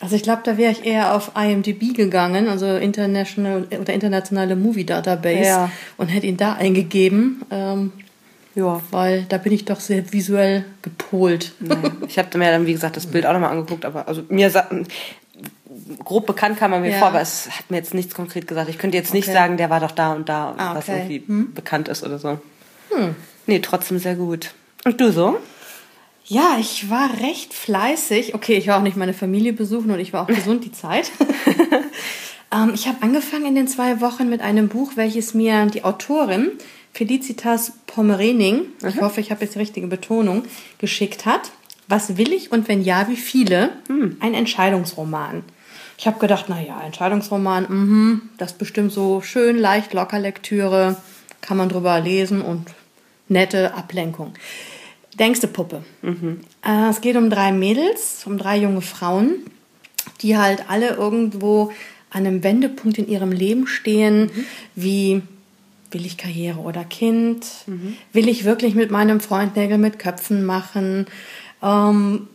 Also 0.00 0.16
ich 0.16 0.22
glaube, 0.22 0.42
da 0.44 0.58
wäre 0.58 0.72
ich 0.72 0.84
eher 0.84 1.14
auf 1.14 1.32
IMDb 1.36 1.94
gegangen, 1.94 2.48
also 2.48 2.76
International 2.76 3.64
oder 3.80 3.94
internationale 3.94 4.54
Movie 4.54 4.84
Database, 4.84 5.48
ja. 5.48 5.70
und 5.96 6.08
hätte 6.08 6.26
ihn 6.26 6.36
da 6.36 6.54
eingegeben. 6.54 7.42
Ähm, 7.50 7.92
ja, 8.56 8.80
weil 8.90 9.26
da 9.28 9.36
bin 9.36 9.52
ich 9.52 9.66
doch 9.66 9.80
sehr 9.80 10.12
visuell 10.12 10.64
gepolt. 10.80 11.52
Nein. 11.60 11.92
Ich 12.08 12.18
habe 12.18 12.38
mir 12.38 12.50
dann, 12.50 12.66
wie 12.66 12.72
gesagt, 12.72 12.96
das 12.96 13.06
Bild 13.06 13.26
auch 13.26 13.34
nochmal 13.34 13.50
angeguckt, 13.50 13.84
aber 13.84 14.08
also 14.08 14.22
mir 14.30 14.50
grob 16.02 16.26
bekannt 16.26 16.58
kam 16.58 16.72
er 16.72 16.80
mir 16.80 16.92
ja. 16.92 16.98
vor, 16.98 17.08
aber 17.08 17.20
es 17.20 17.50
hat 17.50 17.70
mir 17.70 17.76
jetzt 17.76 17.92
nichts 17.92 18.14
konkret 18.14 18.46
gesagt. 18.46 18.70
Ich 18.70 18.78
könnte 18.78 18.96
jetzt 18.96 19.12
nicht 19.12 19.28
okay. 19.28 19.36
sagen, 19.36 19.56
der 19.58 19.68
war 19.68 19.80
doch 19.80 19.90
da 19.90 20.14
und 20.14 20.30
da, 20.30 20.54
ah, 20.56 20.70
okay. 20.70 20.78
was 20.78 20.88
irgendwie 20.88 21.22
hm? 21.26 21.52
bekannt 21.52 21.88
ist 21.88 22.02
oder 22.02 22.18
so. 22.18 22.40
Hm. 22.90 23.14
Nee, 23.46 23.58
trotzdem 23.58 23.98
sehr 23.98 24.14
gut. 24.14 24.54
Und 24.86 25.00
du 25.02 25.12
so? 25.12 25.38
Ja, 26.24 26.56
ich 26.58 26.88
war 26.88 27.10
recht 27.20 27.52
fleißig. 27.52 28.34
Okay, 28.34 28.54
ich 28.54 28.68
war 28.68 28.78
auch 28.78 28.82
nicht 28.82 28.96
meine 28.96 29.12
Familie 29.12 29.52
besuchen 29.52 29.90
und 29.90 30.00
ich 30.00 30.14
war 30.14 30.22
auch 30.22 30.28
gesund 30.28 30.64
die 30.64 30.72
Zeit. 30.72 31.12
ähm, 32.52 32.72
ich 32.74 32.88
habe 32.88 33.02
angefangen 33.02 33.44
in 33.44 33.54
den 33.54 33.68
zwei 33.68 34.00
Wochen 34.00 34.30
mit 34.30 34.40
einem 34.40 34.68
Buch, 34.68 34.92
welches 34.94 35.34
mir 35.34 35.66
die 35.66 35.84
Autorin 35.84 36.52
Felicitas 36.96 37.74
Pomerening, 37.86 38.68
mhm. 38.80 38.88
ich 38.88 39.02
hoffe, 39.02 39.20
ich 39.20 39.30
habe 39.30 39.42
jetzt 39.42 39.54
die 39.54 39.58
richtige 39.58 39.86
Betonung, 39.86 40.44
geschickt 40.78 41.26
hat. 41.26 41.50
Was 41.88 42.16
will 42.16 42.32
ich 42.32 42.52
und 42.52 42.68
wenn 42.68 42.80
ja, 42.82 43.06
wie 43.10 43.16
viele? 43.16 43.68
Hm. 43.88 44.16
Ein 44.20 44.32
Entscheidungsroman. 44.32 45.44
Ich 45.98 46.06
habe 46.06 46.18
gedacht, 46.18 46.48
naja, 46.48 46.80
Entscheidungsroman, 46.80 47.66
mh, 47.68 48.20
das 48.38 48.52
ist 48.52 48.58
bestimmt 48.58 48.92
so 48.92 49.20
schön, 49.20 49.58
leicht, 49.58 49.92
locker 49.92 50.18
Lektüre, 50.18 50.96
kann 51.42 51.58
man 51.58 51.68
drüber 51.68 52.00
lesen 52.00 52.40
und 52.40 52.70
nette 53.28 53.74
Ablenkung. 53.74 54.32
Denkste 55.18 55.48
Puppe. 55.48 55.84
Mhm. 56.00 56.40
Äh, 56.64 56.88
es 56.88 57.02
geht 57.02 57.16
um 57.16 57.28
drei 57.28 57.52
Mädels, 57.52 58.22
um 58.24 58.38
drei 58.38 58.56
junge 58.56 58.80
Frauen, 58.80 59.40
die 60.22 60.38
halt 60.38 60.70
alle 60.70 60.94
irgendwo 60.94 61.72
an 62.08 62.26
einem 62.26 62.42
Wendepunkt 62.42 62.96
in 62.96 63.06
ihrem 63.06 63.32
Leben 63.32 63.66
stehen, 63.66 64.22
mhm. 64.22 64.44
wie 64.74 65.22
will 65.90 66.04
ich 66.06 66.16
Karriere 66.16 66.58
oder 66.58 66.84
Kind? 66.84 67.46
Mhm. 67.66 67.96
Will 68.12 68.28
ich 68.28 68.44
wirklich 68.44 68.74
mit 68.74 68.90
meinem 68.90 69.20
Freund 69.20 69.56
Nägel 69.56 69.78
mit 69.78 69.98
Köpfen 69.98 70.44
machen? 70.44 71.06
Ähm, 71.62 72.28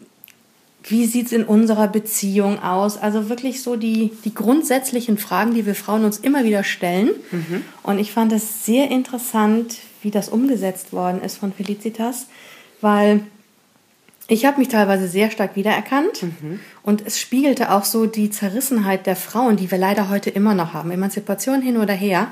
wie 0.84 1.06
sieht 1.06 1.28
es 1.28 1.32
in 1.32 1.44
unserer 1.44 1.88
Beziehung 1.88 2.62
aus? 2.62 2.98
Also 2.98 3.30
wirklich 3.30 3.62
so 3.62 3.76
die, 3.76 4.12
die 4.26 4.34
grundsätzlichen 4.34 5.18
Fragen, 5.18 5.54
die 5.54 5.66
wir 5.66 5.76
Frauen 5.76 6.06
uns 6.06 6.18
immer 6.18 6.44
wieder 6.44 6.64
stellen. 6.64 7.12
Mhm. 7.32 7.64
Und 7.84 8.00
ich 8.00 8.12
fand 8.12 8.32
es 8.34 8.66
sehr 8.66 8.90
interessant, 8.90 9.78
wie 10.02 10.12
das 10.12 10.30
umgesetzt 10.30 10.92
worden 10.92 11.22
ist 11.22 11.38
von 11.38 11.54
Felicitas, 11.54 12.28
weil 12.82 13.22
Ich 14.28 14.46
habe 14.46 14.60
mich 14.60 14.70
teilweise 14.70 15.10
sehr 15.10 15.30
stark 15.30 15.58
wiedererkannt 15.58 16.24
mhm. 16.24 16.62
und 16.84 17.06
es 17.06 17.20
spiegelte 17.20 17.70
auch 17.70 17.84
so 17.84 18.06
die 18.06 18.30
Zerrissenheit 18.30 19.06
der 19.06 19.18
Frauen, 19.18 19.58
die 19.58 19.70
wir 19.70 19.78
leider 19.78 20.08
heute 20.08 20.30
immer 20.30 20.56
noch 20.56 20.74
haben. 20.74 20.90
Emanzipation 20.90 21.62
hin 21.62 21.76
oder 21.76 21.94
her. 21.94 22.30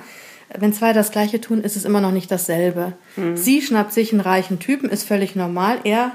Wenn 0.58 0.74
zwei 0.74 0.94
das 0.94 1.12
Gleiche 1.12 1.40
tun, 1.40 1.62
ist 1.62 1.76
es 1.76 1.86
immer 1.86 2.02
noch 2.02 2.12
nicht 2.12 2.32
dasselbe. 2.32 2.94
Mhm. 3.16 3.38
Sie 3.38 3.62
schnappt 3.62 3.94
sich 3.94 4.12
einen 4.12 4.22
reichen 4.22 4.60
Typen, 4.60 4.90
ist 4.90 5.04
völlig 5.04 5.36
normal. 5.36 5.80
Er 5.84 6.14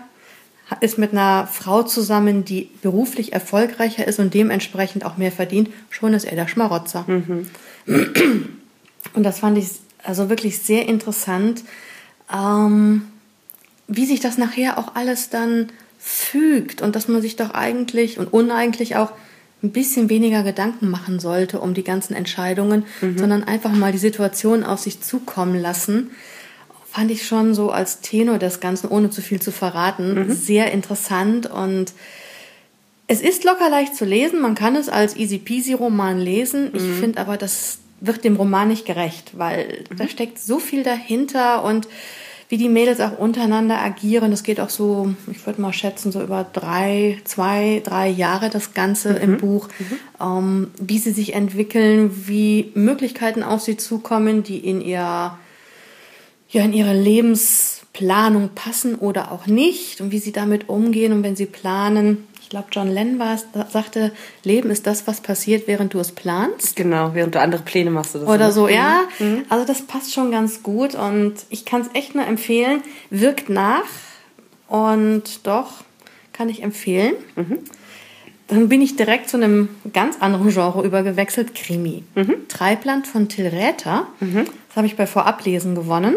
ist 0.80 0.98
mit 0.98 1.12
einer 1.12 1.46
Frau 1.46 1.82
zusammen, 1.82 2.44
die 2.44 2.70
beruflich 2.82 3.32
erfolgreicher 3.32 4.06
ist 4.06 4.18
und 4.18 4.34
dementsprechend 4.34 5.04
auch 5.04 5.16
mehr 5.18 5.30
verdient. 5.30 5.70
Schon 5.90 6.14
ist 6.14 6.24
er 6.24 6.36
der 6.36 6.48
Schmarotzer. 6.48 7.04
Mhm. 7.06 7.48
Und 9.14 9.22
das 9.22 9.40
fand 9.40 9.58
ich 9.58 9.68
also 10.02 10.28
wirklich 10.28 10.58
sehr 10.58 10.88
interessant. 10.88 11.62
Ähm, 12.32 13.02
wie 13.86 14.06
sich 14.06 14.20
das 14.20 14.38
nachher 14.38 14.78
auch 14.78 14.94
alles 14.94 15.30
dann 15.30 15.68
fügt 15.98 16.82
und 16.82 16.96
dass 16.96 17.08
man 17.08 17.22
sich 17.22 17.36
doch 17.36 17.50
eigentlich 17.50 18.18
und 18.18 18.32
uneigentlich 18.32 18.96
auch 18.96 19.12
ein 19.64 19.72
bisschen 19.72 20.10
weniger 20.10 20.42
Gedanken 20.42 20.90
machen 20.90 21.18
sollte 21.18 21.58
um 21.58 21.74
die 21.74 21.82
ganzen 21.82 22.14
Entscheidungen, 22.14 22.84
mhm. 23.00 23.18
sondern 23.18 23.44
einfach 23.44 23.72
mal 23.72 23.92
die 23.92 23.98
Situation 23.98 24.62
auf 24.62 24.78
sich 24.78 25.00
zukommen 25.00 25.60
lassen, 25.60 26.10
fand 26.92 27.10
ich 27.10 27.26
schon 27.26 27.54
so 27.54 27.70
als 27.70 28.00
Tenor 28.00 28.38
des 28.38 28.60
Ganzen, 28.60 28.88
ohne 28.88 29.10
zu 29.10 29.22
viel 29.22 29.40
zu 29.40 29.50
verraten, 29.50 30.14
mhm. 30.14 30.32
sehr 30.32 30.70
interessant 30.70 31.46
und 31.46 31.92
es 33.06 33.20
ist 33.20 33.44
locker 33.44 33.68
leicht 33.68 33.96
zu 33.96 34.04
lesen. 34.04 34.40
Man 34.40 34.54
kann 34.54 34.76
es 34.76 34.88
als 34.88 35.16
easy 35.16 35.38
peasy 35.38 35.74
Roman 35.74 36.18
lesen. 36.18 36.70
Ich 36.72 36.82
mhm. 36.82 36.94
finde 37.00 37.20
aber, 37.20 37.36
das 37.36 37.78
wird 38.00 38.24
dem 38.24 38.36
Roman 38.36 38.68
nicht 38.68 38.86
gerecht, 38.86 39.32
weil 39.36 39.84
da 39.94 40.04
mhm. 40.04 40.08
steckt 40.08 40.38
so 40.38 40.58
viel 40.58 40.82
dahinter 40.84 41.64
und 41.64 41.86
wie 42.54 42.58
die 42.58 42.68
Mädels 42.68 43.00
auch 43.00 43.18
untereinander 43.18 43.80
agieren. 43.82 44.30
Das 44.30 44.44
geht 44.44 44.60
auch 44.60 44.70
so, 44.70 45.12
ich 45.28 45.44
würde 45.44 45.60
mal 45.60 45.72
schätzen, 45.72 46.12
so 46.12 46.22
über 46.22 46.46
drei, 46.52 47.18
zwei, 47.24 47.82
drei 47.84 48.08
Jahre 48.08 48.48
das 48.48 48.74
Ganze 48.74 49.14
mhm. 49.14 49.16
im 49.16 49.36
Buch, 49.38 49.68
mhm. 49.76 49.98
ähm, 50.20 50.70
wie 50.80 50.98
sie 50.98 51.10
sich 51.10 51.34
entwickeln, 51.34 52.28
wie 52.28 52.70
Möglichkeiten 52.74 53.42
auf 53.42 53.60
sie 53.60 53.76
zukommen, 53.76 54.44
die 54.44 54.58
in 54.58 54.80
ihr, 54.80 55.36
ja, 56.48 56.62
in 56.62 56.72
ihre 56.72 56.94
Lebensplanung 56.94 58.50
passen 58.54 58.94
oder 58.94 59.32
auch 59.32 59.48
nicht 59.48 60.00
und 60.00 60.12
wie 60.12 60.20
sie 60.20 60.30
damit 60.30 60.68
umgehen 60.68 61.12
und 61.12 61.24
wenn 61.24 61.34
sie 61.34 61.46
planen, 61.46 62.28
glaube, 62.54 62.68
John 62.70 62.88
Lennon 62.88 63.18
war 63.18 63.34
es, 63.34 63.46
sagte, 63.72 64.12
Leben 64.44 64.70
ist 64.70 64.86
das, 64.86 65.08
was 65.08 65.20
passiert, 65.20 65.66
während 65.66 65.92
du 65.92 65.98
es 65.98 66.12
planst. 66.12 66.76
Genau, 66.76 67.12
während 67.12 67.34
du 67.34 67.40
andere 67.40 67.62
Pläne 67.62 67.90
machst. 67.90 68.14
Oder, 68.14 68.28
Oder 68.28 68.52
so, 68.52 68.68
ja. 68.68 69.02
Mhm. 69.18 69.44
Also 69.48 69.66
das 69.66 69.82
passt 69.82 70.14
schon 70.14 70.30
ganz 70.30 70.62
gut 70.62 70.94
und 70.94 71.34
ich 71.50 71.64
kann 71.64 71.80
es 71.80 71.88
echt 71.94 72.14
nur 72.14 72.24
empfehlen. 72.24 72.82
Wirkt 73.10 73.48
nach 73.48 73.82
und 74.68 75.44
doch 75.46 75.82
kann 76.32 76.48
ich 76.48 76.62
empfehlen. 76.62 77.14
Mhm. 77.34 77.58
Dann 78.46 78.68
bin 78.68 78.82
ich 78.82 78.94
direkt 78.94 79.30
zu 79.30 79.36
einem 79.36 79.70
ganz 79.92 80.20
anderen 80.20 80.50
Genre 80.50 80.84
übergewechselt, 80.84 81.56
Krimi. 81.56 82.04
Mhm. 82.14 82.46
Treibland 82.46 83.08
von 83.08 83.28
Till 83.28 83.48
Räther. 83.48 84.06
Mhm. 84.20 84.44
Das 84.68 84.76
habe 84.76 84.86
ich 84.86 84.94
bei 84.94 85.08
Vorablesen 85.08 85.74
gewonnen. 85.74 86.14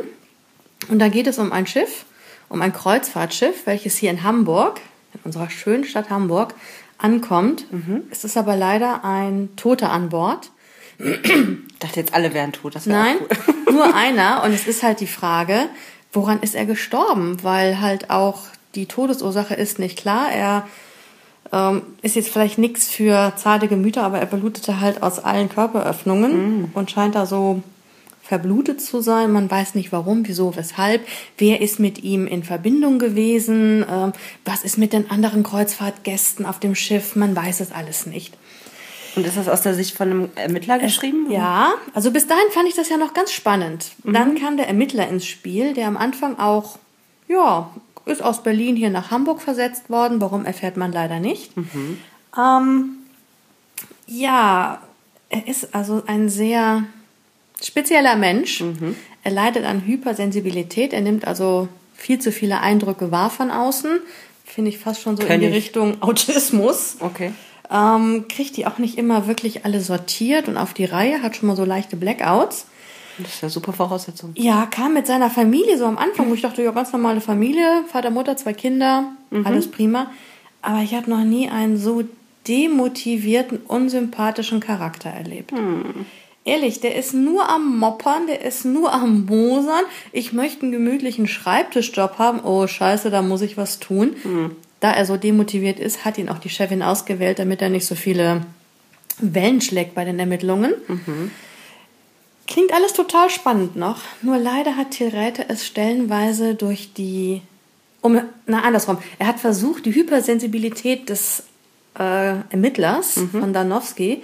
Und 0.87 0.99
da 0.99 1.07
geht 1.07 1.25
es 1.25 1.39
um 1.39 1.51
ein 1.51 1.65
Schiff, 1.65 2.05
um 2.47 2.61
ein 2.61 2.73
Kreuzfahrtschiff, 2.73 3.65
welches 3.65 3.97
hier 3.97 4.11
in 4.11 4.21
Hamburg 4.21 4.81
in 5.13 5.19
unserer 5.23 5.49
schönen 5.49 5.83
Stadt 5.83 6.09
Hamburg 6.09 6.53
ankommt. 6.97 7.71
Mhm. 7.71 8.03
Es 8.09 8.23
ist 8.23 8.37
aber 8.37 8.55
leider 8.55 9.03
ein 9.03 9.49
Toter 9.55 9.91
an 9.91 10.09
Bord. 10.09 10.51
Ich 10.99 11.79
dachte 11.79 11.99
jetzt 11.99 12.13
alle 12.13 12.33
wären 12.33 12.51
tot. 12.51 12.75
Das 12.75 12.85
Nein, 12.85 13.17
cool. 13.47 13.55
nur 13.73 13.95
einer. 13.95 14.43
Und 14.43 14.53
es 14.53 14.67
ist 14.67 14.83
halt 14.83 14.99
die 14.99 15.07
Frage, 15.07 15.67
woran 16.11 16.39
ist 16.41 16.55
er 16.55 16.65
gestorben? 16.65 17.37
Weil 17.43 17.79
halt 17.79 18.09
auch 18.09 18.45
die 18.75 18.87
Todesursache 18.87 19.53
ist 19.53 19.79
nicht 19.79 19.97
klar. 19.97 20.31
Er 20.31 20.67
ähm, 21.51 21.81
ist 22.01 22.15
jetzt 22.15 22.29
vielleicht 22.29 22.57
nichts 22.57 22.89
für 22.89 23.33
zarte 23.35 23.67
Gemüter, 23.67 24.03
aber 24.03 24.19
er 24.19 24.25
blutete 24.25 24.81
halt 24.81 25.03
aus 25.03 25.19
allen 25.19 25.49
Körperöffnungen 25.49 26.61
mhm. 26.61 26.69
und 26.73 26.91
scheint 26.91 27.15
da 27.15 27.25
so 27.25 27.61
verblutet 28.27 28.81
zu 28.81 28.99
sein. 29.01 29.31
Man 29.31 29.49
weiß 29.49 29.75
nicht 29.75 29.91
warum, 29.91 30.27
wieso, 30.27 30.55
weshalb. 30.55 31.07
Wer 31.37 31.61
ist 31.61 31.79
mit 31.79 32.03
ihm 32.03 32.27
in 32.27 32.43
Verbindung 32.43 32.99
gewesen? 32.99 33.85
Ähm, 33.89 34.11
was 34.43 34.63
ist 34.63 34.77
mit 34.77 34.91
den 34.91 35.09
anderen 35.09 35.43
Kreuzfahrtgästen 35.43 36.45
auf 36.45 36.59
dem 36.59 36.75
Schiff? 36.75 37.15
Man 37.15 37.35
weiß 37.35 37.61
es 37.61 37.71
alles 37.71 38.05
nicht. 38.05 38.37
Und 39.15 39.25
ist 39.25 39.37
das 39.37 39.47
aus 39.47 39.61
der 39.61 39.73
Sicht 39.73 39.95
von 39.95 40.09
einem 40.09 40.29
Ermittler 40.35 40.77
geschrieben? 40.77 41.31
Ja, 41.31 41.73
also 41.93 42.11
bis 42.11 42.27
dahin 42.27 42.51
fand 42.51 42.67
ich 42.67 42.75
das 42.75 42.89
ja 42.89 42.97
noch 42.97 43.13
ganz 43.13 43.31
spannend. 43.31 43.91
Mhm. 44.03 44.13
Dann 44.13 44.35
kam 44.35 44.57
der 44.57 44.67
Ermittler 44.67 45.07
ins 45.07 45.25
Spiel, 45.25 45.73
der 45.73 45.87
am 45.87 45.97
Anfang 45.97 46.37
auch, 46.37 46.77
ja, 47.27 47.71
ist 48.05 48.21
aus 48.21 48.43
Berlin 48.43 48.75
hier 48.75 48.89
nach 48.89 49.09
Hamburg 49.09 49.41
versetzt 49.41 49.89
worden. 49.89 50.19
Warum 50.19 50.45
erfährt 50.45 50.77
man 50.77 50.91
leider 50.91 51.19
nicht. 51.19 51.55
Mhm. 51.55 51.97
Ähm, 52.37 52.89
ja, 54.05 54.81
er 55.29 55.47
ist 55.47 55.73
also 55.73 56.03
ein 56.07 56.29
sehr 56.29 56.83
spezieller 57.61 58.15
Mensch. 58.15 58.61
Mhm. 58.61 58.95
Er 59.23 59.31
leidet 59.31 59.65
an 59.65 59.85
Hypersensibilität. 59.85 60.93
Er 60.93 61.01
nimmt 61.01 61.27
also 61.27 61.67
viel 61.95 62.19
zu 62.19 62.31
viele 62.31 62.61
Eindrücke 62.61 63.11
wahr 63.11 63.29
von 63.29 63.51
außen. 63.51 63.99
Finde 64.45 64.69
ich 64.69 64.77
fast 64.77 65.01
schon 65.01 65.17
so 65.17 65.23
Kenn 65.23 65.35
in 65.35 65.41
die 65.41 65.47
ich. 65.47 65.65
Richtung 65.65 66.01
Autismus. 66.01 66.97
Okay. 66.99 67.33
Ähm, 67.69 68.25
kriegt 68.29 68.55
die 68.55 68.65
auch 68.65 68.77
nicht 68.77 68.97
immer 68.97 69.27
wirklich 69.27 69.65
alle 69.65 69.81
sortiert 69.81 70.47
und 70.47 70.57
auf 70.57 70.73
die 70.73 70.85
Reihe, 70.85 71.21
hat 71.21 71.35
schon 71.35 71.47
mal 71.47 71.55
so 71.57 71.65
leichte 71.65 71.97
Blackouts. 71.97 72.65
Das 73.17 73.33
ist 73.33 73.41
ja 73.41 73.49
super 73.49 73.73
Voraussetzung. 73.73 74.31
Ja, 74.35 74.67
kam 74.67 74.93
mit 74.93 75.07
seiner 75.07 75.29
Familie 75.29 75.77
so 75.77 75.85
am 75.85 75.97
Anfang, 75.97 76.29
wo 76.29 76.33
ich 76.33 76.41
dachte, 76.41 76.63
ja, 76.63 76.71
ganz 76.71 76.93
normale 76.93 77.19
Familie, 77.19 77.83
Vater, 77.91 78.11
Mutter, 78.11 78.37
zwei 78.37 78.53
Kinder, 78.53 79.11
mhm. 79.31 79.45
alles 79.45 79.69
prima. 79.69 80.11
Aber 80.61 80.81
ich 80.81 80.93
habe 80.93 81.09
noch 81.09 81.23
nie 81.23 81.49
einen 81.49 81.77
so 81.77 82.03
demotivierten, 82.47 83.59
unsympathischen 83.67 84.59
Charakter 84.59 85.09
erlebt. 85.09 85.51
Mhm. 85.51 86.05
Ehrlich, 86.47 86.79
der 86.79 86.95
ist 86.95 87.13
nur 87.13 87.49
am 87.49 87.77
Moppern, 87.77 88.25
der 88.25 88.41
ist 88.41 88.63
nur 88.63 88.93
am 88.93 89.25
Mosern. 89.25 89.83
Ich 90.13 90.31
möchte 90.31 90.61
einen 90.61 90.71
gemütlichen 90.71 91.27
Schreibtischjob 91.27 92.17
haben. 92.19 92.39
Oh, 92.39 92.65
scheiße, 92.65 93.11
da 93.11 93.21
muss 93.21 93.41
ich 93.41 93.57
was 93.57 93.79
tun. 93.79 94.15
Mhm. 94.23 94.55
Da 94.79 94.93
er 94.93 95.05
so 95.05 95.17
demotiviert 95.17 95.77
ist, 95.77 96.05
hat 96.05 96.17
ihn 96.17 96.29
auch 96.29 96.37
die 96.37 96.49
Chefin 96.49 96.81
ausgewählt, 96.81 97.39
damit 97.39 97.61
er 97.61 97.67
nicht 97.67 97.85
so 97.85 97.95
viele 97.95 98.43
Wellen 99.19 99.59
schlägt 99.59 99.93
bei 99.93 100.05
den 100.05 100.19
Ermittlungen. 100.19 100.73
Mhm. 100.87 101.31
Klingt 102.47 102.73
alles 102.73 102.93
total 102.93 103.29
spannend 103.29 103.75
noch. 103.75 103.99
Nur 104.21 104.37
leider 104.37 104.77
hat 104.77 104.97
Räthe 105.01 105.49
es 105.49 105.65
stellenweise 105.65 106.55
durch 106.55 106.93
die, 106.93 107.41
um, 108.01 108.21
na 108.45 108.61
andersrum, 108.61 108.99
er 109.19 109.27
hat 109.27 109.41
versucht, 109.41 109.85
die 109.85 109.93
Hypersensibilität 109.93 111.09
des 111.09 111.43
äh, 111.99 112.35
Ermittlers 112.51 113.17
mhm. 113.17 113.31
von 113.31 113.51
Danowski 113.51 114.21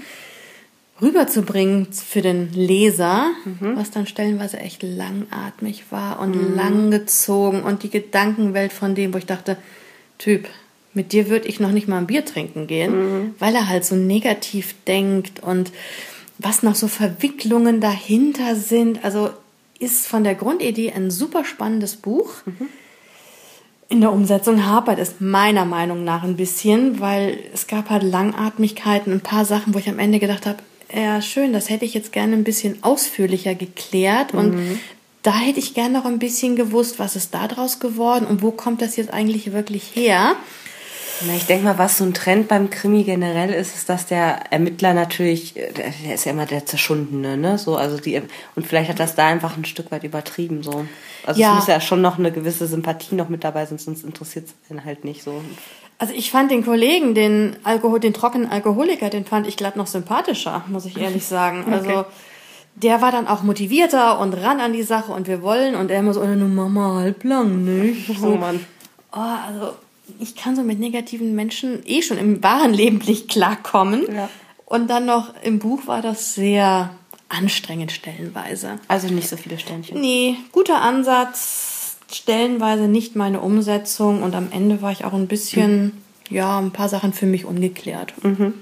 rüberzubringen 1.04 1.88
für 1.92 2.22
den 2.22 2.52
Leser, 2.54 3.28
mhm. 3.46 3.76
was 3.76 3.92
dann 3.92 4.08
stellenweise 4.08 4.60
echt 4.60 4.82
langatmig 4.82 5.84
war 5.92 6.20
und 6.20 6.36
mhm. 6.36 6.56
langgezogen 6.56 7.62
und 7.62 7.84
die 7.84 7.90
Gedankenwelt 7.90 8.74
von 8.74 8.96
dem, 8.96 9.14
wo 9.14 9.18
ich 9.18 9.26
dachte, 9.26 9.58
Typ, 10.18 10.48
mit 10.94 11.12
dir 11.12 11.30
würde 11.30 11.48
ich 11.48 11.60
noch 11.60 11.72
nicht 11.72 11.88
mal 11.88 11.98
ein 11.98 12.08
Bier 12.08 12.24
trinken 12.24 12.68
gehen, 12.68 12.92
mhm. 12.96 13.36
weil 13.40 13.54
er 13.56 13.68
halt 13.68 13.84
so 13.86 13.96
negativ 13.96 14.76
denkt 14.88 15.42
und 15.42 15.72
was 16.38 16.64
noch 16.64 16.76
so 16.76 16.88
Verwicklungen 16.88 17.82
dahinter 17.82 18.56
sind. 18.56 19.04
Also 19.04 19.30
ist 19.80 20.08
von 20.08 20.24
der 20.24 20.36
Grundidee 20.36 20.92
ein 20.92 21.12
super 21.12 21.46
spannendes 21.46 21.96
Buch. 21.96 22.32
Mhm. 22.46 22.70
In 23.90 24.02
der 24.02 24.12
Umsetzung 24.12 24.66
hapert 24.66 24.98
es 24.98 25.16
meiner 25.20 25.66
Meinung 25.66 26.04
nach 26.04 26.24
ein 26.24 26.38
bisschen, 26.38 27.00
weil 27.00 27.38
es 27.54 27.68
gab 27.68 27.90
halt 27.90 28.04
Langatmigkeiten, 28.04 29.14
ein 29.14 29.22
paar 29.22 29.46
Sachen, 29.46 29.74
wo 29.74 29.80
ich 29.80 29.90
am 29.90 30.00
Ende 30.00 30.20
gedacht 30.20 30.46
habe, 30.46 30.58
ja, 30.94 31.22
schön, 31.22 31.54
das 31.54 31.70
hätte 31.70 31.86
ich 31.86 31.94
jetzt 31.94 32.12
gerne 32.12 32.36
ein 32.36 32.44
bisschen 32.44 32.84
ausführlicher 32.84 33.56
geklärt 33.56 34.34
und 34.34 34.56
mhm. 34.56 34.80
da 35.22 35.38
hätte 35.38 35.60
ich 35.60 35.74
gerne 35.74 35.94
noch 35.94 36.06
ein 36.06 36.20
bisschen 36.20 36.56
gewusst, 36.56 37.00
was 37.00 37.16
ist 37.16 37.34
da 37.34 37.48
draus 37.48 37.80
geworden 37.80 38.26
und 38.26 38.42
wo 38.42 38.52
kommt 38.52 38.82
das 38.82 38.96
jetzt 38.96 39.14
eigentlich 39.14 39.54
wirklich 39.54 39.96
her. 39.96 40.36
Na, 41.22 41.36
ich 41.36 41.46
denke 41.46 41.66
mal, 41.66 41.78
was 41.78 41.98
so 41.98 42.04
ein 42.04 42.14
Trend 42.14 42.48
beim 42.48 42.70
Krimi 42.70 43.04
generell 43.04 43.52
ist, 43.52 43.76
ist, 43.76 43.88
dass 43.88 44.08
der 44.08 44.52
Ermittler 44.52 44.94
natürlich, 44.94 45.54
der 45.54 46.14
ist 46.14 46.26
ja 46.26 46.32
immer 46.32 46.46
der 46.46 46.66
Zerschundene, 46.66 47.38
ne? 47.38 47.58
So, 47.58 47.78
also 47.78 47.98
die, 47.98 48.22
und 48.56 48.68
vielleicht 48.68 48.90
hat 48.90 49.00
das 49.00 49.16
da 49.16 49.28
einfach 49.28 49.56
ein 49.56 49.66
Stück 49.66 49.92
weit 49.92 50.04
übertrieben, 50.04 50.64
so. 50.64 50.86
Also 51.26 51.40
ja. 51.40 51.52
es 51.52 51.56
muss 51.60 51.68
ja 51.68 51.80
schon 51.80 52.02
noch 52.02 52.18
eine 52.18 52.32
gewisse 52.32 52.68
Sympathie 52.68 53.16
noch 53.16 53.30
mit 53.30 53.44
dabei 53.44 53.66
sein, 53.66 53.78
sonst 53.78 54.04
interessiert 54.04 54.48
es 54.48 54.72
einen 54.72 54.84
halt 54.84 55.06
nicht 55.06 55.24
so. 55.24 55.42
Also 55.98 56.14
ich 56.14 56.32
fand 56.32 56.52
den 56.52 56.66
Kollegen, 56.66 57.16
den 57.16 57.56
Alkohol, 57.64 58.00
den 58.00 58.14
trockenen 58.14 58.50
Alkoholiker, 58.50 59.10
den 59.10 59.26
fand 59.26 59.48
ich 59.48 59.58
glatt 59.58 59.76
noch 59.76 59.88
sympathischer, 59.88 60.64
muss 60.68 60.86
ich 60.86 60.98
ehrlich 60.98 61.26
sagen. 61.26 61.66
Also 61.72 61.90
okay. 61.90 62.06
der 62.76 63.02
war 63.02 63.12
dann 63.12 63.28
auch 63.28 63.44
motivierter 63.44 64.20
und 64.20 64.34
ran 64.34 64.60
an 64.60 64.74
die 64.74 64.84
Sache 64.84 65.12
und 65.12 65.28
wir 65.28 65.42
wollen 65.42 65.76
und 65.76 65.92
er 65.92 66.00
immer 66.00 66.14
so, 66.14 66.22
eine 66.22 66.46
Mama 66.46 66.96
halblang, 66.96 67.64
nicht? 67.64 68.08
So, 68.20 68.28
oh 68.28 68.36
Mann. 68.36 68.60
Oh, 69.12 69.20
also 69.20 69.74
ich 70.20 70.36
kann 70.36 70.56
so 70.56 70.64
mit 70.64 70.80
negativen 70.80 71.36
Menschen 71.36 71.82
eh 71.86 72.02
schon 72.02 72.18
im 72.18 72.44
wahren 72.44 72.74
Leben 72.74 73.00
nicht 73.06 73.30
klarkommen. 73.30 74.06
Ja. 74.14 74.30
Und 74.66 74.90
dann 74.90 75.06
noch 75.06 75.34
im 75.44 75.60
Buch 75.60 75.88
war 75.88 76.02
das 76.02 76.34
sehr 76.36 76.90
anstrengend 77.30 77.92
stellenweise. 77.92 78.80
Also 78.88 79.08
nicht 79.08 79.30
so 79.30 79.38
viele 79.38 79.60
Sternchen. 79.60 80.00
Nee, 80.00 80.38
guter 80.52 80.82
Ansatz 80.82 81.73
stellenweise 82.16 82.88
nicht 82.88 83.16
meine 83.16 83.42
Umsetzung 83.42 84.24
und 84.24 84.36
am 84.36 84.50
Ende 84.52 84.82
war 84.82 84.92
ich 84.92 85.06
auch 85.06 85.14
ein 85.14 85.28
bisschen, 85.28 85.84
mhm. 85.84 85.92
ja, 86.30 86.60
ein 86.60 86.72
paar 86.72 86.90
Sachen 86.90 87.14
für 87.14 87.26
mich 87.26 87.46
ungeklärt. 87.46 88.14
Mhm. 88.24 88.54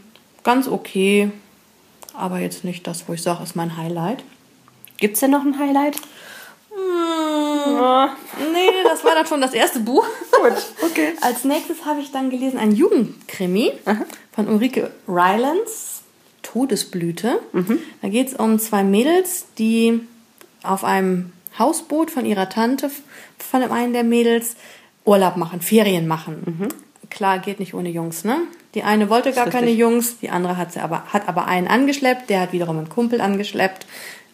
Ganz 0.43 0.67
okay, 0.67 1.31
aber 2.13 2.39
jetzt 2.39 2.63
nicht 2.63 2.88
das, 2.88 3.08
wo 3.08 3.13
ich 3.13 3.22
sage, 3.22 3.43
ist 3.43 3.55
mein 3.55 3.77
Highlight. 3.77 4.24
Gibt 4.98 5.15
es 5.15 5.20
denn 5.22 5.31
noch 5.31 5.43
ein 5.43 5.58
Highlight? 5.58 5.98
Hm, 6.70 7.74
oh. 7.74 8.08
Nee, 8.53 8.84
das 8.84 9.03
war 9.03 9.15
dann 9.15 9.25
schon 9.25 9.41
das 9.41 9.53
erste 9.53 9.79
Buch. 9.79 10.05
Gut, 10.31 10.53
okay. 10.84 11.13
Als 11.22 11.43
nächstes 11.43 11.86
habe 11.86 12.01
ich 12.01 12.12
dann 12.12 12.29
gelesen 12.29 12.60
ein 12.60 12.72
Jugendkrimi 12.72 13.74
Aha. 13.86 14.05
von 14.31 14.48
Ulrike 14.48 14.91
Rylands, 15.08 16.03
Todesblüte. 16.43 17.39
Mhm. 17.51 17.79
Da 18.01 18.10
geht 18.10 18.29
es 18.29 18.34
um 18.36 18.60
zwei 18.60 18.84
Mädels, 18.84 19.48
die 19.58 20.01
auf 20.63 20.84
einem 20.84 21.34
Hausboot 21.58 22.12
von 22.12 22.25
ihrer 22.25 22.50
Tante, 22.50 22.89
von 23.38 23.63
einem 23.63 23.93
der 23.93 24.03
Mädels, 24.03 24.55
Urlaub 25.05 25.38
machen, 25.38 25.62
Ferien 25.62 26.08
machen. 26.08 26.43
Mhm. 26.46 26.67
Klar, 27.10 27.39
geht 27.39 27.60
nicht 27.60 27.74
ohne 27.74 27.89
Jungs, 27.89 28.24
ne? 28.24 28.38
Die 28.75 28.84
eine 28.84 29.10
wollte 29.10 29.34
gar 29.34 29.50
keine 29.50 29.72
Jungs, 29.72 30.20
die 30.20 30.29
andere 30.29 30.55
hat, 30.55 30.72
sie 30.72 30.79
aber, 30.79 31.03
hat 31.08 31.27
aber 31.27 31.46
einen 31.46 31.67
angeschleppt, 31.67 32.29
der 32.29 32.41
hat 32.41 32.53
wiederum 32.53 32.77
einen 32.77 32.89
Kumpel 32.89 33.20
angeschleppt. 33.20 33.86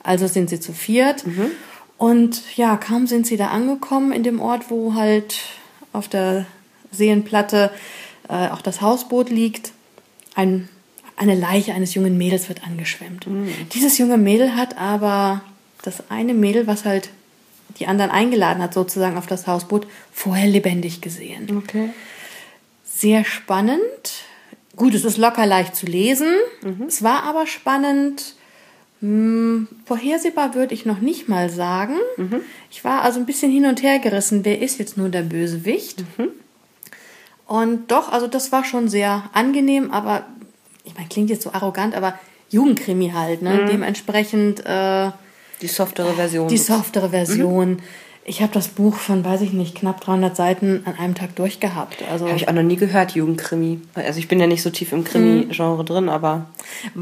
Also 0.03 0.27
sind 0.27 0.49
sie 0.49 0.59
zu 0.59 0.73
viert. 0.73 1.25
Mhm. 1.25 1.51
Und 1.97 2.55
ja, 2.55 2.77
kaum 2.77 3.07
sind 3.07 3.25
sie 3.25 3.37
da 3.37 3.47
angekommen 3.47 4.11
in 4.11 4.23
dem 4.23 4.39
Ort, 4.39 4.69
wo 4.69 4.93
halt 4.93 5.39
auf 5.91 6.07
der 6.07 6.45
Seenplatte 6.91 7.71
äh, 8.29 8.49
auch 8.49 8.61
das 8.61 8.81
Hausboot 8.81 9.29
liegt, 9.29 9.71
ein, 10.35 10.69
eine 11.15 11.33
Leiche 11.33 11.73
eines 11.73 11.95
jungen 11.95 12.17
Mädels 12.17 12.47
wird 12.47 12.63
angeschwemmt. 12.63 13.25
Mhm. 13.25 13.49
Dieses 13.73 13.97
junge 13.97 14.17
Mädel 14.17 14.55
hat 14.55 14.77
aber 14.77 15.41
das 15.87 16.09
eine 16.09 16.33
Mädel, 16.33 16.67
was 16.67 16.85
halt 16.85 17.09
die 17.79 17.87
anderen 17.87 18.11
eingeladen 18.11 18.61
hat, 18.61 18.73
sozusagen 18.73 19.17
auf 19.17 19.27
das 19.27 19.47
Hausboot, 19.47 19.87
vorher 20.11 20.47
lebendig 20.47 21.01
gesehen. 21.01 21.57
Okay. 21.57 21.89
Sehr 22.83 23.23
spannend. 23.25 23.81
Gut, 24.75 24.93
es 24.93 25.05
ist 25.05 25.17
locker 25.17 25.45
leicht 25.45 25.75
zu 25.75 25.85
lesen. 25.85 26.33
Mhm. 26.61 26.85
Es 26.87 27.03
war 27.03 27.23
aber 27.23 27.47
spannend 27.47 28.35
hm, 29.01 29.67
vorhersehbar 29.85 30.55
würde 30.55 30.73
ich 30.73 30.85
noch 30.85 30.99
nicht 30.99 31.29
mal 31.29 31.49
sagen. 31.49 31.97
Mhm. 32.17 32.41
Ich 32.71 32.83
war 32.83 33.01
also 33.01 33.19
ein 33.19 33.25
bisschen 33.25 33.51
hin 33.51 33.65
und 33.65 33.83
her 33.83 33.99
gerissen, 33.99 34.43
wer 34.43 34.59
ist 34.61 34.79
jetzt 34.79 34.97
nur 34.97 35.09
der 35.09 35.21
Bösewicht. 35.21 36.03
Mhm. 36.17 36.29
Und 37.45 37.91
doch, 37.91 38.11
also 38.11 38.27
das 38.27 38.51
war 38.51 38.65
schon 38.65 38.89
sehr 38.89 39.29
angenehm, 39.33 39.91
aber 39.91 40.25
ich 40.83 40.95
meine, 40.95 41.07
klingt 41.07 41.29
jetzt 41.29 41.43
so 41.43 41.51
arrogant, 41.51 41.95
aber 41.95 42.17
Jugendkrimi 42.49 43.11
halt, 43.11 43.41
ne? 43.41 43.61
Mhm. 43.61 43.67
Dementsprechend 43.67 44.65
äh, 44.65 45.11
die 45.61 45.67
softere 45.67 46.13
Version. 46.13 46.47
Die 46.47 46.57
softere 46.57 47.09
Version. 47.09 47.71
Mhm 47.71 47.79
ich 48.29 48.41
habe 48.41 48.51
das 48.51 48.67
Buch 48.67 48.97
von, 48.97 49.23
weiß 49.23 49.39
ich 49.39 49.53
nicht, 49.53 49.73
knapp 49.73 50.01
300 50.01 50.35
Seiten 50.35 50.81
an 50.83 50.97
einem 50.97 51.15
Tag 51.15 51.37
durchgehabt. 51.37 52.03
Also 52.11 52.27
habe 52.27 52.35
ich 52.35 52.49
auch 52.49 52.53
noch 52.53 52.61
nie 52.61 52.75
gehört, 52.75 53.11
Jugendkrimi. 53.11 53.79
Also 53.93 54.19
ich 54.19 54.27
bin 54.27 54.41
ja 54.41 54.47
nicht 54.47 54.61
so 54.61 54.69
tief 54.69 54.91
im 54.91 55.05
Krimi-Genre 55.05 55.85
drin, 55.85 56.09
aber 56.09 56.47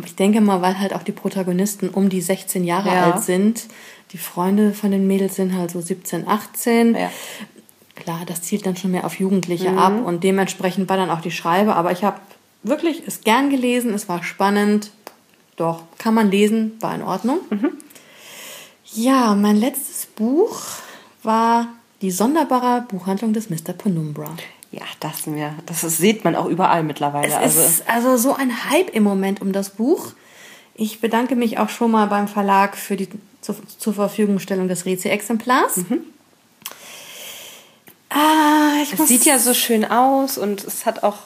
ich 0.06 0.16
denke 0.16 0.40
mal, 0.40 0.62
weil 0.62 0.80
halt 0.80 0.94
auch 0.94 1.02
die 1.02 1.12
Protagonisten 1.12 1.90
um 1.90 2.10
die 2.10 2.22
16 2.22 2.64
Jahre 2.64 2.90
ja. 2.90 3.12
alt 3.12 3.24
sind. 3.24 3.66
Die 4.12 4.20
Freunde 4.20 4.72
von 4.74 4.92
den 4.92 5.08
Mädels 5.08 5.36
sind 5.36 5.58
halt 5.58 5.72
so 5.72 5.82
17, 5.82 6.28
18. 6.28 6.94
Ja. 6.94 7.12
Klar, 7.96 8.22
das 8.28 8.44
zielt 8.44 8.68
dann 8.68 8.78
schon 8.78 8.92
mehr 8.92 9.04
auf 9.04 9.20
Jugendliche 9.20 9.72
mhm. 9.72 9.80
ab 9.80 10.06
und 10.06 10.24
dementsprechend 10.24 10.90
war 10.90 10.98
dann 10.98 11.10
auch 11.10 11.22
die 11.22 11.32
Schreibe. 11.32 11.76
Aber 11.76 11.92
ich 11.92 12.04
habe 12.04 12.20
wirklich 12.62 13.02
es 13.08 13.22
gern 13.22 13.50
gelesen, 13.50 13.96
es 13.96 14.08
war 14.08 14.24
spannend. 14.24 14.92
Doch, 15.56 15.82
kann 15.98 16.14
man 16.14 16.30
lesen, 16.30 16.74
war 16.82 16.94
in 16.94 17.02
Ordnung. 17.02 17.40
Mhm. 17.50 17.72
Ja, 18.94 19.36
mein 19.36 19.58
letztes 19.58 20.06
Buch 20.06 20.62
war 21.24 21.68
die 22.02 22.12
sonderbare 22.12 22.82
Buchhandlung 22.88 23.34
des 23.34 23.50
Mr. 23.50 23.74
Penumbra. 23.78 24.36
Ja, 24.72 24.84
das 25.00 25.26
mir, 25.26 25.54
das 25.66 25.82
sieht 25.82 26.24
man 26.24 26.36
auch 26.36 26.46
überall 26.46 26.84
mittlerweile. 26.84 27.28
Es 27.28 27.36
also. 27.36 27.60
ist 27.62 27.90
also 27.90 28.18
so 28.18 28.34
ein 28.34 28.70
Hype 28.70 28.90
im 28.94 29.04
Moment 29.04 29.42
um 29.42 29.54
das 29.54 29.70
Buch. 29.72 30.12
Ich 30.76 31.00
bedanke 31.00 31.36
mich 31.36 31.58
auch 31.58 31.70
schon 31.70 31.92
mal 31.92 32.08
beim 32.08 32.28
Verlag 32.28 32.76
für 32.76 32.98
die 32.98 33.08
zur, 33.42 33.56
zur 33.78 33.94
Verfügungstellung 33.94 34.68
des 34.68 34.86
Rezi-Exemplars. 34.86 35.78
Mhm. 35.78 36.02
Ah, 38.10 38.82
es 38.82 39.08
sieht 39.08 39.26
ja 39.26 39.40
so 39.40 39.54
schön 39.54 39.86
aus 39.86 40.38
und 40.38 40.64
es 40.64 40.86
hat 40.86 41.04
auch 41.04 41.18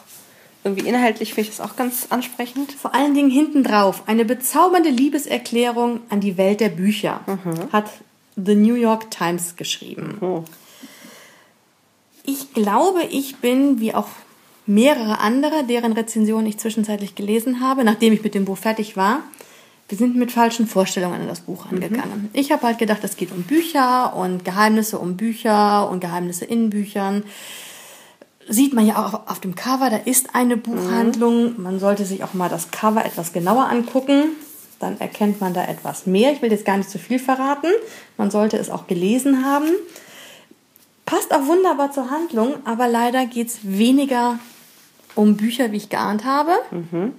irgendwie 0.64 0.88
inhaltlich 0.88 1.34
finde 1.34 1.50
ich 1.50 1.58
das 1.58 1.66
auch 1.66 1.76
ganz 1.76 2.08
ansprechend. 2.10 2.72
Vor 2.74 2.94
allen 2.94 3.14
Dingen 3.14 3.30
hinten 3.30 3.64
drauf 3.64 4.04
eine 4.08 4.26
bezaubernde 4.26 4.90
Liebeserklärung 4.90 6.02
an 6.10 6.20
die 6.20 6.38
Welt 6.38 6.60
der 6.60 6.70
Bücher 6.70 7.22
mhm. 7.26 7.72
hat 7.72 7.90
The 8.36 8.56
New 8.56 8.76
York 8.76 9.10
Times 9.12 9.56
geschrieben. 9.56 10.18
Oh. 10.22 10.44
Ich 12.26 12.54
glaube, 12.54 13.04
ich 13.10 13.38
bin, 13.38 13.80
wie 13.80 13.94
auch 13.94 14.10
mehrere 14.66 15.20
andere, 15.20 15.64
deren 15.64 15.94
Rezensionen 15.94 16.46
ich 16.46 16.60
zwischenzeitlich 16.60 17.16
gelesen 17.16 17.60
habe, 17.60 17.84
nachdem 17.84 18.14
ich 18.14 18.24
mit 18.24 18.36
dem 18.36 18.46
Buch 18.46 18.58
fertig 18.58 18.96
war, 18.96 19.24
wir 19.88 19.98
sind 19.98 20.16
mit 20.16 20.32
falschen 20.32 20.68
Vorstellungen 20.68 21.22
an 21.22 21.28
das 21.28 21.42
Buch 21.42 21.66
mhm. 21.66 21.78
angegangen. 21.78 22.22
Mhm. 22.22 22.30
Ich 22.34 22.52
habe 22.52 22.64
halt 22.64 22.78
gedacht, 22.78 23.04
es 23.04 23.18
geht 23.18 23.32
um 23.32 23.44
Bücher 23.44 24.16
und 24.16 24.46
Geheimnisse 24.46 25.00
um 25.00 25.18
Bücher 25.18 25.90
und 25.90 26.00
Geheimnisse 26.00 26.46
in 26.46 26.70
Büchern. 26.70 27.24
Sieht 28.50 28.74
man 28.74 28.86
ja 28.86 29.06
auch 29.06 29.30
auf 29.30 29.40
dem 29.40 29.56
Cover, 29.56 29.90
da 29.90 29.98
ist 29.98 30.36
eine 30.36 30.58
Buchhandlung. 30.58 31.56
Mhm. 31.56 31.64
Man 31.64 31.80
sollte 31.80 32.06
sich 32.06 32.24
auch 32.24 32.34
mal 32.34 32.50
das 32.50 32.72
Cover 32.72 33.06
etwas 33.06 33.32
genauer 33.32 33.70
angucken 33.70 34.32
dann 34.80 35.00
erkennt 35.00 35.42
man 35.42 35.54
da 35.54 35.66
etwas 35.66 36.06
mehr. 36.06 36.32
Ich 36.32 36.42
will 36.42 36.52
jetzt 36.52 36.66
gar 36.66 36.78
nicht 36.78 36.90
zu 36.90 36.98
viel 36.98 37.20
verraten. 37.20 37.70
Man 38.18 38.32
sollte 38.32 38.58
es 38.58 38.70
auch 38.70 38.88
gelesen 38.88 39.46
haben. 39.46 39.68
Passt 41.06 41.34
auch 41.34 41.46
wunderbar 41.46 41.92
zur 41.92 42.10
Handlung, 42.10 42.56
aber 42.66 42.88
leider 42.88 43.26
geht 43.26 43.48
es 43.48 43.60
weniger 43.64 44.40
um 45.16 45.36
Bücher, 45.38 45.72
wie 45.72 45.78
ich 45.78 45.90
geahnt 45.90 46.24
habe. 46.24 46.52
Mhm. 46.72 47.14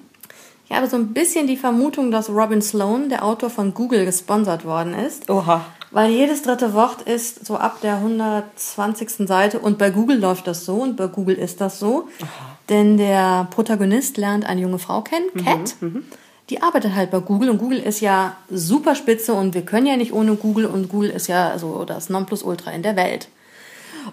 Ich 0.68 0.76
habe 0.76 0.86
so 0.86 0.96
ein 0.96 1.12
bisschen 1.12 1.46
die 1.46 1.56
Vermutung, 1.56 2.10
dass 2.10 2.30
Robin 2.30 2.62
Sloan, 2.62 3.08
der 3.08 3.24
Autor 3.24 3.50
von 3.50 3.74
Google, 3.74 4.04
gesponsert 4.04 4.64
worden 4.64 4.94
ist. 4.94 5.28
Oha. 5.28 5.66
Weil 5.90 6.11
jedes 6.11 6.42
dritte 6.42 6.72
Wort 6.72 7.03
ist 7.03 7.44
so 7.44 7.57
ab 7.57 7.81
der 7.83 7.96
120. 7.96 9.26
Seite 9.26 9.59
und 9.59 9.79
bei 9.79 9.90
Google 9.90 10.18
läuft 10.18 10.46
das 10.46 10.64
so 10.64 10.76
und 10.76 10.96
bei 10.96 11.09
Google 11.09 11.37
ist 11.37 11.61
das 11.61 11.79
so. 11.79 12.09
Aha. 12.22 12.57
Denn 12.68 12.96
der 12.96 13.48
Protagonist 13.50 14.16
lernt 14.16 14.46
eine 14.46 14.61
junge 14.61 14.79
Frau 14.79 15.00
kennen, 15.03 15.26
mhm. 15.35 15.44
Cat. 15.44 15.76
Mhm 15.81 16.05
die 16.50 16.62
arbeitet 16.62 16.94
halt 16.94 17.11
bei 17.11 17.20
Google 17.20 17.48
und 17.48 17.59
Google 17.59 17.79
ist 17.79 18.00
ja 18.00 18.37
super 18.50 18.94
spitze 18.94 19.33
und 19.33 19.55
wir 19.55 19.62
können 19.62 19.87
ja 19.87 19.96
nicht 19.96 20.12
ohne 20.12 20.35
Google 20.35 20.66
und 20.66 20.88
Google 20.88 21.11
ist 21.11 21.29
ja 21.29 21.59
so 21.59 21.85
das 21.85 22.11
Nonplusultra 22.11 22.72
in 22.72 22.83
der 22.83 22.96
Welt. 22.96 23.29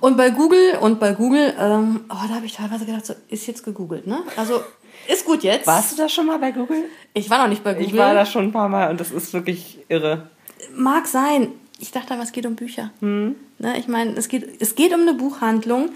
Und 0.02 0.18
bei 0.18 0.30
Google 0.30 0.78
und 0.80 1.00
bei 1.00 1.13
Google, 1.13 1.54
ähm, 1.60 2.02
oh, 2.10 2.28
da 2.28 2.36
habe 2.36 2.46
ich 2.46 2.54
teilweise 2.54 2.86
gedacht, 2.86 3.06
so, 3.06 3.16
ist 3.30 3.48
jetzt 3.48 3.63
gegoogelt, 3.63 4.06
ne? 4.06 4.20
Also 4.36 4.62
ist 5.08 5.26
gut 5.26 5.44
jetzt. 5.44 5.66
Warst 5.66 5.94
du 5.94 5.96
da 5.96 6.08
schon 6.08 6.28
mal 6.28 6.38
bei 6.38 6.52
Google? 6.52 6.84
Ich 7.13 7.30
war 7.30 7.40
noch 7.42 7.48
nicht 7.48 7.63
bei 7.63 7.74
Google. 7.74 7.88
Ich 7.88 7.98
war 7.98 8.13
da 8.13 8.26
schon 8.26 8.46
ein 8.46 8.52
paar 8.52 8.70
Mal 8.70 8.92
und 8.92 9.00
das 9.00 9.12
ist 9.12 9.34
wirklich 9.34 9.80
irre. 9.88 10.30
Mag 10.76 11.08
sein. 11.08 11.54
Ich 11.80 11.92
dachte 11.92 12.13
aber, 12.13 12.24
es 12.24 12.32
geht 12.32 12.46
um 12.46 12.56
Bücher. 12.56 12.92
Hm. 13.02 13.36
Ne, 13.60 13.78
ich 13.78 13.88
meine, 13.88 14.13
es 14.16 14.30
geht, 14.30 14.60
es 14.60 14.76
geht 14.76 14.94
um 14.94 15.02
eine 15.02 15.13
Buchhandlung. 15.13 15.90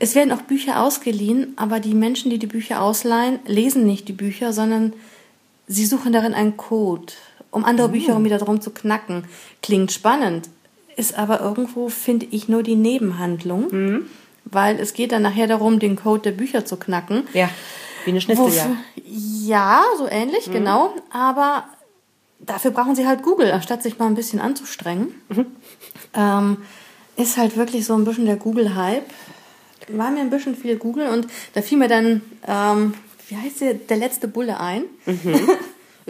Es 0.00 0.14
werden 0.14 0.32
auch 0.32 0.42
Bücher 0.42 0.82
ausgeliehen, 0.82 1.52
aber 1.56 1.78
die 1.78 1.94
Menschen, 1.94 2.30
die 2.30 2.38
die 2.38 2.46
Bücher 2.46 2.82
ausleihen, 2.82 3.38
lesen 3.46 3.86
nicht 3.86 4.08
die 4.08 4.12
Bücher, 4.12 4.52
sondern 4.52 4.92
Sie 5.68 5.84
suchen 5.84 6.12
darin 6.12 6.32
einen 6.32 6.56
Code, 6.56 7.12
um 7.50 7.64
andere 7.64 7.88
mhm. 7.88 7.92
Bücher 7.92 8.16
um 8.16 8.24
wieder 8.24 8.38
drum 8.38 8.60
zu 8.60 8.70
knacken. 8.70 9.24
Klingt 9.62 9.92
spannend, 9.92 10.48
ist 10.96 11.16
aber 11.16 11.40
irgendwo, 11.40 11.88
finde 11.88 12.26
ich, 12.30 12.48
nur 12.48 12.62
die 12.62 12.74
Nebenhandlung, 12.74 13.68
mhm. 13.70 14.06
weil 14.44 14.80
es 14.80 14.94
geht 14.94 15.12
dann 15.12 15.22
nachher 15.22 15.46
darum, 15.46 15.78
den 15.78 15.96
Code 15.96 16.22
der 16.22 16.32
Bücher 16.32 16.64
zu 16.64 16.78
knacken. 16.78 17.28
Ja, 17.34 17.50
wie 18.04 18.10
eine 18.10 18.20
Schnitzeljagd. 18.20 18.70
Ja, 19.04 19.82
so 19.98 20.08
ähnlich, 20.08 20.48
mhm. 20.48 20.52
genau. 20.52 20.94
Aber 21.10 21.64
dafür 22.48 22.70
brauchen 22.72 22.96
sie 22.96 23.06
halt 23.06 23.22
Google, 23.22 23.52
anstatt 23.52 23.82
sich 23.82 23.98
mal 23.98 24.06
ein 24.06 24.14
bisschen 24.14 24.40
anzustrengen. 24.40 25.14
Mhm. 25.28 25.46
Ähm, 26.14 26.56
ist 27.16 27.36
halt 27.36 27.56
wirklich 27.56 27.84
so 27.84 27.94
ein 27.94 28.04
bisschen 28.04 28.26
der 28.26 28.36
Google-Hype. 28.36 29.08
War 29.88 30.10
mir 30.10 30.20
ein 30.20 30.30
bisschen 30.30 30.54
viel 30.54 30.76
Google 30.76 31.08
und 31.08 31.26
da 31.54 31.62
fiel 31.62 31.78
mir 31.78 31.88
dann 31.88 32.22
ähm, 32.46 32.94
wie 33.28 33.36
heißt 33.36 33.60
der, 33.60 33.74
der 33.74 33.96
letzte 33.96 34.28
Bulle 34.28 34.58
ein. 34.60 34.84
Mhm. 35.06 35.48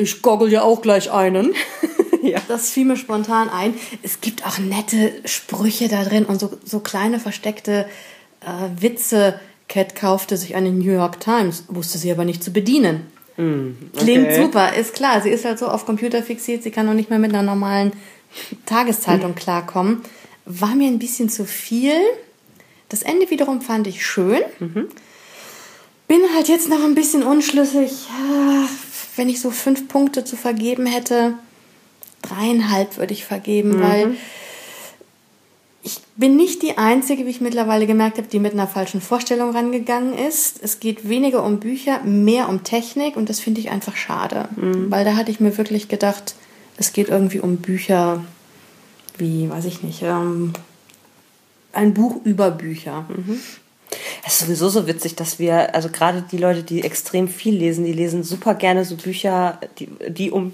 Ich 0.00 0.22
goggle 0.22 0.48
ja 0.48 0.62
auch 0.62 0.80
gleich 0.80 1.10
einen. 1.10 1.56
ja. 2.22 2.38
Das 2.46 2.70
fiel 2.70 2.84
mir 2.84 2.96
spontan 2.96 3.48
ein. 3.48 3.74
Es 4.04 4.20
gibt 4.20 4.46
auch 4.46 4.58
nette 4.58 5.10
Sprüche 5.24 5.88
da 5.88 6.04
drin 6.04 6.24
und 6.24 6.38
so, 6.38 6.56
so 6.64 6.78
kleine 6.78 7.18
versteckte 7.18 7.84
äh, 8.40 8.80
Witze. 8.80 9.40
Cat 9.66 9.96
kaufte 9.96 10.36
sich 10.36 10.54
eine 10.54 10.70
New 10.70 10.92
York 10.92 11.18
Times, 11.18 11.64
wusste 11.66 11.98
sie 11.98 12.12
aber 12.12 12.24
nicht 12.24 12.44
zu 12.44 12.52
bedienen. 12.52 13.08
Mm, 13.38 13.70
okay. 13.94 14.04
Klingt 14.04 14.34
super, 14.34 14.74
ist 14.74 14.94
klar. 14.94 15.22
Sie 15.22 15.30
ist 15.30 15.44
halt 15.44 15.58
so 15.58 15.68
auf 15.68 15.86
Computer 15.86 16.22
fixiert, 16.22 16.62
sie 16.62 16.70
kann 16.70 16.86
noch 16.86 16.94
nicht 16.94 17.08
mehr 17.08 17.18
mit 17.18 17.32
einer 17.32 17.42
normalen 17.42 17.92
Tageszeitung 18.66 19.32
mm. 19.32 19.36
klarkommen. 19.36 20.02
War 20.44 20.74
mir 20.74 20.88
ein 20.88 20.98
bisschen 20.98 21.30
zu 21.30 21.46
viel. 21.46 21.94
Das 22.88 23.02
Ende 23.02 23.30
wiederum 23.30 23.60
fand 23.60 23.86
ich 23.86 24.04
schön. 24.04 24.40
Mhm. 24.58 24.88
Bin 26.06 26.20
halt 26.34 26.48
jetzt 26.48 26.70
noch 26.70 26.82
ein 26.82 26.94
bisschen 26.94 27.22
unschlüssig. 27.22 27.92
Wenn 29.16 29.28
ich 29.28 29.40
so 29.40 29.50
fünf 29.50 29.88
Punkte 29.88 30.24
zu 30.24 30.36
vergeben 30.36 30.86
hätte, 30.86 31.34
dreieinhalb 32.22 32.96
würde 32.96 33.12
ich 33.12 33.26
vergeben, 33.26 33.76
mhm. 33.76 33.82
weil 33.82 34.16
bin 36.18 36.36
nicht 36.36 36.62
die 36.62 36.76
Einzige, 36.76 37.24
wie 37.24 37.30
ich 37.30 37.40
mittlerweile 37.40 37.86
gemerkt 37.86 38.18
habe, 38.18 38.28
die 38.28 38.40
mit 38.40 38.52
einer 38.52 38.66
falschen 38.66 39.00
Vorstellung 39.00 39.52
rangegangen 39.52 40.12
ist. 40.12 40.62
Es 40.62 40.80
geht 40.80 41.08
weniger 41.08 41.44
um 41.44 41.60
Bücher, 41.60 42.02
mehr 42.02 42.48
um 42.48 42.64
Technik 42.64 43.16
und 43.16 43.30
das 43.30 43.40
finde 43.40 43.60
ich 43.60 43.70
einfach 43.70 43.96
schade. 43.96 44.48
Mhm. 44.56 44.90
Weil 44.90 45.04
da 45.04 45.16
hatte 45.16 45.30
ich 45.30 45.40
mir 45.40 45.56
wirklich 45.56 45.88
gedacht, 45.88 46.34
es 46.76 46.92
geht 46.92 47.08
irgendwie 47.08 47.40
um 47.40 47.56
Bücher 47.58 48.22
wie, 49.18 49.50
weiß 49.50 49.64
ich 49.66 49.82
nicht, 49.82 50.02
ähm, 50.02 50.52
ein 51.72 51.94
Buch 51.94 52.16
über 52.24 52.50
Bücher. 52.50 53.04
Mhm. 53.08 53.40
Es 54.26 54.34
ist 54.34 54.46
sowieso 54.46 54.68
so 54.68 54.86
witzig, 54.86 55.16
dass 55.16 55.38
wir, 55.38 55.74
also 55.74 55.88
gerade 55.88 56.22
die 56.22 56.38
Leute, 56.38 56.62
die 56.62 56.82
extrem 56.82 57.28
viel 57.28 57.54
lesen, 57.54 57.84
die 57.84 57.92
lesen 57.92 58.22
super 58.22 58.54
gerne 58.54 58.84
so 58.84 58.96
Bücher, 58.96 59.58
die, 59.78 59.88
die 60.08 60.30
um, 60.30 60.52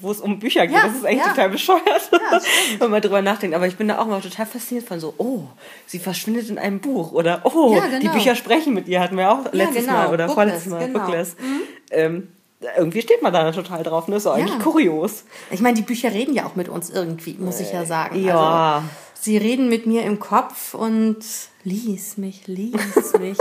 wo 0.00 0.10
es 0.10 0.20
um 0.20 0.38
Bücher 0.38 0.66
geht. 0.66 0.76
Ja, 0.76 0.86
das 0.86 0.96
ist 0.96 1.04
eigentlich 1.04 1.18
ja. 1.18 1.30
total 1.30 1.50
bescheuert, 1.50 2.10
ja, 2.12 2.40
wenn 2.78 2.90
man 2.90 3.02
drüber 3.02 3.22
nachdenkt. 3.22 3.56
Aber 3.56 3.66
ich 3.66 3.76
bin 3.76 3.88
da 3.88 3.98
auch 3.98 4.06
mal 4.06 4.20
total 4.20 4.46
fasziniert 4.46 4.86
von 4.86 5.00
so, 5.00 5.14
oh, 5.18 5.44
sie 5.86 5.98
verschwindet 5.98 6.48
in 6.50 6.58
einem 6.58 6.80
Buch 6.80 7.12
oder 7.12 7.40
oh, 7.44 7.74
genau. 7.74 7.98
die 8.00 8.08
Bücher 8.08 8.34
sprechen 8.34 8.74
mit 8.74 8.88
ihr, 8.88 9.00
hatten 9.00 9.16
wir 9.16 9.30
auch 9.30 9.52
letztes 9.52 9.86
genau. 9.86 9.92
Mal 9.92 10.06
oder 10.08 10.26
Bookless, 10.26 10.34
vorletztes 10.34 10.72
Mal. 10.72 10.86
Genau. 10.86 10.98
Bookless. 11.00 11.36
Mhm. 11.38 11.60
Ähm, 11.90 12.28
irgendwie 12.76 13.02
steht 13.02 13.22
man 13.22 13.32
da 13.32 13.50
total 13.52 13.82
drauf, 13.82 14.08
ne? 14.08 14.20
So 14.20 14.30
eigentlich 14.30 14.58
kurios. 14.60 15.24
Ich 15.50 15.60
meine, 15.60 15.76
die 15.76 15.82
Bücher 15.82 16.12
reden 16.12 16.34
ja 16.34 16.46
auch 16.46 16.56
mit 16.56 16.68
uns 16.68 16.90
irgendwie, 16.90 17.34
muss 17.38 17.60
ich 17.60 17.72
ja 17.72 17.84
sagen. 17.84 18.22
Ja. 18.24 18.76
Also, 18.76 18.88
sie 19.24 19.38
reden 19.38 19.68
mit 19.68 19.86
mir 19.86 20.02
im 20.02 20.20
Kopf 20.20 20.74
und 20.74 21.16
lies 21.64 22.18
mich, 22.18 22.46
lies 22.46 23.12
mich. 23.18 23.38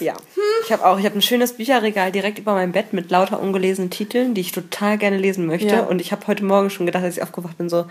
ja. 0.00 0.14
Ich 0.64 0.72
habe 0.72 0.84
auch, 0.84 0.98
ich 0.98 1.04
habe 1.04 1.16
ein 1.16 1.22
schönes 1.22 1.52
Bücherregal 1.52 2.10
direkt 2.10 2.40
über 2.40 2.54
meinem 2.54 2.72
Bett 2.72 2.92
mit 2.92 3.10
lauter 3.10 3.40
ungelesenen 3.40 3.90
Titeln, 3.90 4.34
die 4.34 4.40
ich 4.40 4.52
total 4.52 4.98
gerne 4.98 5.16
lesen 5.16 5.46
möchte. 5.46 5.68
Ja. 5.68 5.82
Und 5.84 6.00
ich 6.00 6.10
habe 6.10 6.26
heute 6.26 6.44
Morgen 6.44 6.68
schon 6.68 6.86
gedacht, 6.86 7.04
als 7.04 7.16
ich 7.16 7.22
aufgewacht 7.22 7.56
bin, 7.56 7.68
so, 7.68 7.86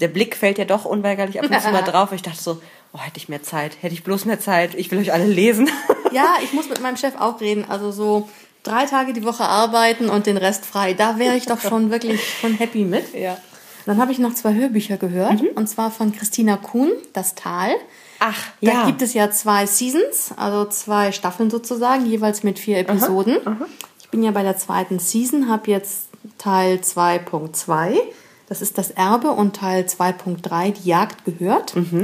der 0.00 0.08
Blick 0.08 0.36
fällt 0.36 0.58
ja 0.58 0.64
doch 0.64 0.84
unweigerlich 0.84 1.40
ab 1.40 1.50
und 1.50 1.60
zu 1.60 1.70
mal 1.70 1.82
drauf. 1.90 2.12
Ich 2.12 2.22
dachte 2.22 2.40
so, 2.40 2.62
oh, 2.92 2.98
hätte 3.00 3.18
ich 3.18 3.28
mehr 3.28 3.42
Zeit, 3.42 3.76
hätte 3.80 3.94
ich 3.94 4.04
bloß 4.04 4.24
mehr 4.24 4.38
Zeit, 4.38 4.74
ich 4.76 4.90
will 4.92 5.00
euch 5.00 5.12
alle 5.12 5.26
lesen. 5.26 5.68
ja, 6.12 6.36
ich 6.42 6.52
muss 6.52 6.68
mit 6.68 6.80
meinem 6.80 6.96
Chef 6.96 7.14
auch 7.18 7.40
reden. 7.40 7.64
Also 7.68 7.90
so 7.90 8.28
drei 8.62 8.86
Tage 8.86 9.12
die 9.12 9.24
Woche 9.24 9.44
arbeiten 9.44 10.08
und 10.08 10.26
den 10.26 10.36
Rest 10.36 10.64
frei. 10.64 10.94
Da 10.94 11.18
wäre 11.18 11.34
ich 11.34 11.46
doch 11.46 11.60
schon 11.60 11.90
wirklich 11.90 12.20
schon 12.40 12.54
happy 12.54 12.84
mit. 12.84 13.12
Ja. 13.12 13.36
Dann 13.86 13.98
habe 13.98 14.12
ich 14.12 14.18
noch 14.18 14.34
zwei 14.34 14.54
Hörbücher 14.54 14.96
gehört, 14.96 15.42
mhm. 15.42 15.48
und 15.54 15.68
zwar 15.68 15.90
von 15.90 16.12
Christina 16.12 16.56
Kuhn, 16.56 16.90
Das 17.12 17.34
Tal. 17.34 17.70
Ach, 18.18 18.36
da 18.60 18.70
ja. 18.70 18.86
gibt 18.86 19.00
es 19.02 19.14
ja 19.14 19.30
zwei 19.30 19.66
Seasons, 19.66 20.32
also 20.36 20.66
zwei 20.66 21.10
Staffeln 21.12 21.50
sozusagen, 21.50 22.04
jeweils 22.04 22.42
mit 22.42 22.58
vier 22.58 22.78
Episoden. 22.78 23.38
Aha, 23.44 23.56
aha. 23.58 23.66
Ich 24.02 24.10
bin 24.10 24.22
ja 24.22 24.30
bei 24.30 24.42
der 24.42 24.58
zweiten 24.58 24.98
Season, 24.98 25.48
habe 25.48 25.70
jetzt 25.70 26.08
Teil 26.36 26.78
2.2, 26.78 27.96
das 28.48 28.60
ist 28.60 28.76
das 28.76 28.90
Erbe, 28.90 29.30
und 29.30 29.56
Teil 29.56 29.84
2.3, 29.84 30.72
die 30.72 30.88
Jagd 30.88 31.24
gehört. 31.24 31.76
Mhm. 31.76 32.02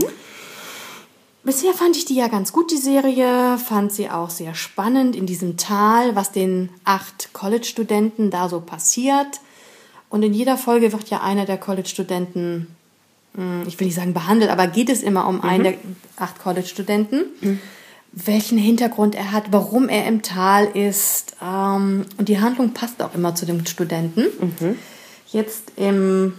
Bisher 1.46 1.74
fand 1.74 1.96
ich 1.96 2.06
die 2.06 2.16
ja 2.16 2.26
ganz 2.26 2.52
gut, 2.52 2.72
die 2.72 2.76
Serie, 2.76 3.56
fand 3.58 3.92
sie 3.92 4.10
auch 4.10 4.30
sehr 4.30 4.54
spannend 4.54 5.14
in 5.14 5.26
diesem 5.26 5.56
Tal, 5.56 6.16
was 6.16 6.32
den 6.32 6.70
acht 6.84 7.32
College-Studenten 7.34 8.30
da 8.30 8.48
so 8.48 8.60
passiert. 8.60 9.40
Und 10.08 10.22
in 10.22 10.32
jeder 10.32 10.56
Folge 10.56 10.92
wird 10.92 11.08
ja 11.10 11.20
einer 11.22 11.44
der 11.44 11.58
College-Studenten, 11.58 12.68
hm, 13.34 13.64
ich 13.66 13.78
will 13.78 13.86
nicht 13.86 13.96
sagen 13.96 14.14
behandelt, 14.14 14.50
aber 14.50 14.66
geht 14.66 14.88
es 14.88 15.02
immer 15.02 15.26
um 15.26 15.36
mhm. 15.36 15.44
einen 15.44 15.64
der 15.64 15.74
acht 16.16 16.38
College-Studenten, 16.38 17.24
mhm. 17.40 17.60
welchen 18.12 18.58
Hintergrund 18.58 19.14
er 19.14 19.32
hat, 19.32 19.44
warum 19.50 19.88
er 19.88 20.06
im 20.06 20.22
Tal 20.22 20.66
ist. 20.66 21.36
Ähm, 21.42 22.06
und 22.18 22.28
die 22.28 22.40
Handlung 22.40 22.72
passt 22.72 23.02
auch 23.02 23.14
immer 23.14 23.34
zu 23.34 23.46
dem 23.46 23.66
Studenten. 23.66 24.22
Mhm. 24.40 24.78
Jetzt 25.32 25.72
im 25.76 26.34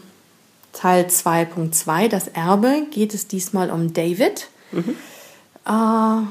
Teil 0.72 1.06
2.2, 1.06 2.08
das 2.08 2.28
Erbe, 2.30 2.84
geht 2.92 3.14
es 3.14 3.28
diesmal 3.28 3.70
um 3.70 3.94
David. 3.94 4.48
Mhm. 4.72 4.96
Äh, 5.66 6.28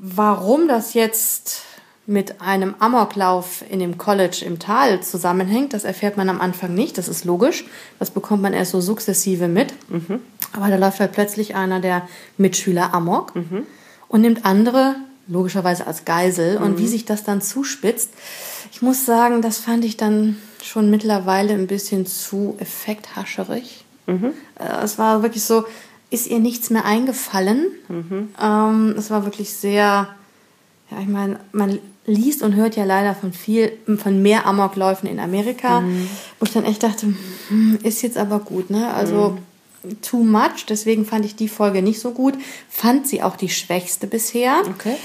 warum 0.00 0.68
das 0.68 0.94
jetzt 0.94 1.62
mit 2.06 2.40
einem 2.40 2.74
Amoklauf 2.78 3.64
in 3.68 3.80
dem 3.80 3.98
College 3.98 4.44
im 4.46 4.58
Tal 4.58 5.02
zusammenhängt, 5.02 5.72
das 5.72 5.84
erfährt 5.84 6.16
man 6.16 6.28
am 6.28 6.40
Anfang 6.40 6.74
nicht, 6.74 6.98
das 6.98 7.08
ist 7.08 7.24
logisch. 7.24 7.64
Das 7.98 8.10
bekommt 8.10 8.42
man 8.42 8.52
erst 8.52 8.70
so 8.70 8.80
sukzessive 8.80 9.48
mit. 9.48 9.74
Mhm. 9.88 10.20
Aber 10.52 10.68
da 10.68 10.76
läuft 10.76 11.00
halt 11.00 11.12
plötzlich 11.12 11.56
einer 11.56 11.80
der 11.80 12.08
Mitschüler 12.38 12.94
Amok 12.94 13.34
mhm. 13.34 13.66
und 14.08 14.20
nimmt 14.20 14.44
andere 14.44 14.94
logischerweise 15.26 15.86
als 15.86 16.04
Geisel. 16.04 16.58
Mhm. 16.58 16.64
Und 16.64 16.78
wie 16.78 16.86
sich 16.86 17.04
das 17.04 17.24
dann 17.24 17.42
zuspitzt, 17.42 18.10
ich 18.72 18.82
muss 18.82 19.04
sagen, 19.04 19.42
das 19.42 19.58
fand 19.58 19.84
ich 19.84 19.96
dann 19.96 20.36
schon 20.62 20.90
mittlerweile 20.90 21.54
ein 21.54 21.66
bisschen 21.66 22.06
zu 22.06 22.56
effekthascherig. 22.58 23.84
Mhm. 24.06 24.32
Äh, 24.58 24.84
es 24.84 24.98
war 24.98 25.22
wirklich 25.22 25.42
so, 25.42 25.64
ist 26.10 26.28
ihr 26.28 26.38
nichts 26.38 26.70
mehr 26.70 26.84
eingefallen. 26.84 27.66
Mhm. 27.88 28.28
Ähm, 28.40 28.94
es 28.96 29.10
war 29.10 29.24
wirklich 29.24 29.52
sehr, 29.52 30.08
ja, 30.90 31.00
ich 31.00 31.08
meine, 31.08 31.40
man 31.52 31.80
liest 32.06 32.42
und 32.42 32.54
hört 32.54 32.76
ja 32.76 32.84
leider 32.84 33.14
von 33.14 33.32
viel, 33.32 33.72
von 33.98 34.22
mehr 34.22 34.46
Amokläufen 34.46 35.08
in 35.08 35.18
Amerika, 35.18 35.80
mhm. 35.80 36.08
wo 36.38 36.46
ich 36.46 36.52
dann 36.52 36.64
echt 36.64 36.82
dachte, 36.82 37.14
hm, 37.48 37.78
ist 37.82 38.02
jetzt 38.02 38.16
aber 38.16 38.38
gut, 38.38 38.70
ne? 38.70 38.92
Also 38.94 39.36
mhm. 39.82 40.00
too 40.02 40.22
much. 40.22 40.66
Deswegen 40.68 41.04
fand 41.04 41.24
ich 41.24 41.36
die 41.36 41.48
Folge 41.48 41.82
nicht 41.82 42.00
so 42.00 42.12
gut. 42.12 42.34
Fand 42.68 43.06
sie 43.06 43.22
auch 43.22 43.36
die 43.36 43.48
schwächste 43.48 44.06
bisher. 44.06 44.62
Okay. 44.68 44.96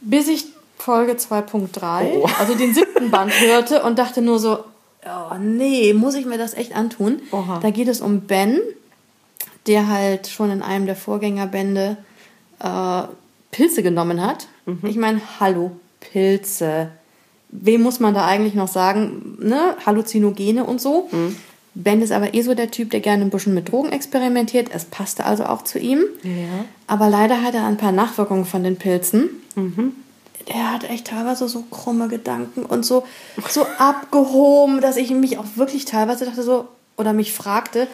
Bis 0.00 0.28
ich 0.28 0.46
Folge 0.76 1.12
2.3, 1.12 2.12
oh. 2.14 2.28
also 2.38 2.54
den 2.54 2.74
siebten 2.74 3.10
Band 3.10 3.32
hörte 3.40 3.82
und 3.82 3.98
dachte 3.98 4.20
nur 4.20 4.38
so, 4.38 4.58
oh 5.04 5.34
nee, 5.40 5.94
muss 5.94 6.14
ich 6.14 6.26
mir 6.26 6.38
das 6.38 6.54
echt 6.54 6.74
antun? 6.74 7.22
Oha. 7.30 7.60
Da 7.60 7.70
geht 7.70 7.88
es 7.88 8.00
um 8.00 8.22
Ben, 8.22 8.60
der 9.66 9.88
halt 9.88 10.26
schon 10.26 10.50
in 10.50 10.62
einem 10.62 10.86
der 10.86 10.96
Vorgängerbände 10.96 11.96
äh, 12.58 13.02
Pilze 13.52 13.82
genommen 13.82 14.20
hat. 14.20 14.48
Mhm. 14.66 14.80
Ich 14.82 14.96
meine, 14.96 15.20
hallo, 15.38 15.72
Pilze. 16.02 16.90
Wem 17.48 17.82
muss 17.82 18.00
man 18.00 18.14
da 18.14 18.26
eigentlich 18.26 18.54
noch 18.54 18.68
sagen? 18.68 19.38
Ne? 19.40 19.76
Halluzinogene 19.84 20.64
und 20.64 20.80
so. 20.80 21.08
Mhm. 21.10 21.36
Ben 21.74 22.02
ist 22.02 22.12
aber 22.12 22.34
eh 22.34 22.42
so 22.42 22.54
der 22.54 22.70
Typ, 22.70 22.90
der 22.90 23.00
gerne 23.00 23.24
ein 23.24 23.30
bisschen 23.30 23.54
mit 23.54 23.70
Drogen 23.70 23.92
experimentiert. 23.92 24.68
Es 24.72 24.84
passte 24.84 25.24
also 25.24 25.44
auch 25.44 25.62
zu 25.62 25.78
ihm. 25.78 26.04
Ja. 26.22 26.64
Aber 26.86 27.08
leider 27.08 27.42
hat 27.42 27.54
er 27.54 27.66
ein 27.66 27.78
paar 27.78 27.92
Nachwirkungen 27.92 28.44
von 28.44 28.62
den 28.62 28.76
Pilzen. 28.76 29.30
Mhm. 29.54 29.92
Der 30.48 30.72
hat 30.72 30.84
echt 30.84 31.06
teilweise 31.06 31.48
so 31.48 31.62
krumme 31.70 32.08
Gedanken 32.08 32.64
und 32.64 32.84
so, 32.84 33.04
so 33.48 33.66
abgehoben, 33.78 34.80
dass 34.80 34.96
ich 34.96 35.10
mich 35.10 35.38
auch 35.38 35.44
wirklich 35.56 35.84
teilweise 35.84 36.24
dachte 36.24 36.42
so, 36.42 36.68
oder 36.96 37.12
mich 37.12 37.32
fragte, 37.32 37.86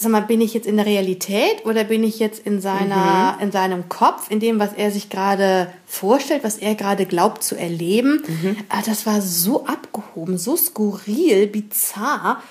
sag 0.00 0.10
mal, 0.12 0.22
bin 0.22 0.40
ich 0.40 0.54
jetzt 0.54 0.66
in 0.66 0.76
der 0.76 0.86
Realität 0.86 1.64
oder 1.64 1.84
bin 1.84 2.02
ich 2.04 2.18
jetzt 2.18 2.44
in 2.46 2.60
seiner, 2.60 3.36
mhm. 3.36 3.42
in 3.44 3.52
seinem 3.52 3.88
Kopf, 3.88 4.30
in 4.30 4.40
dem, 4.40 4.58
was 4.58 4.72
er 4.72 4.90
sich 4.90 5.10
gerade 5.10 5.72
vorstellt, 5.86 6.42
was 6.42 6.56
er 6.56 6.74
gerade 6.74 7.06
glaubt 7.06 7.42
zu 7.42 7.56
erleben? 7.56 8.22
Mhm. 8.26 8.56
Ah, 8.68 8.82
das 8.84 9.06
war 9.06 9.20
so 9.20 9.66
abgehoben, 9.66 10.38
so 10.38 10.56
skurril, 10.56 11.46
bizarr. 11.46 12.42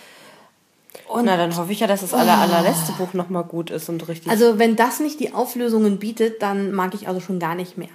Und 1.08 1.26
Na, 1.26 1.38
dann 1.38 1.56
hoffe 1.58 1.72
ich 1.72 1.80
ja, 1.80 1.88
dass 1.88 2.02
das 2.02 2.14
aller, 2.14 2.38
allerletzte 2.38 2.92
Buch 2.94 3.14
nochmal 3.14 3.44
gut 3.44 3.72
ist 3.72 3.90
und 3.90 4.08
richtig. 4.08 4.32
Also, 4.32 4.60
wenn 4.60 4.76
das 4.76 5.00
nicht 5.00 5.20
die 5.20 5.34
Auflösungen 5.34 5.98
bietet, 5.98 6.44
dann 6.44 6.72
mag 6.72 6.94
ich 6.94 7.08
also 7.08 7.20
schon 7.20 7.40
gar 7.40 7.56
nicht 7.56 7.78
mehr. 7.78 7.90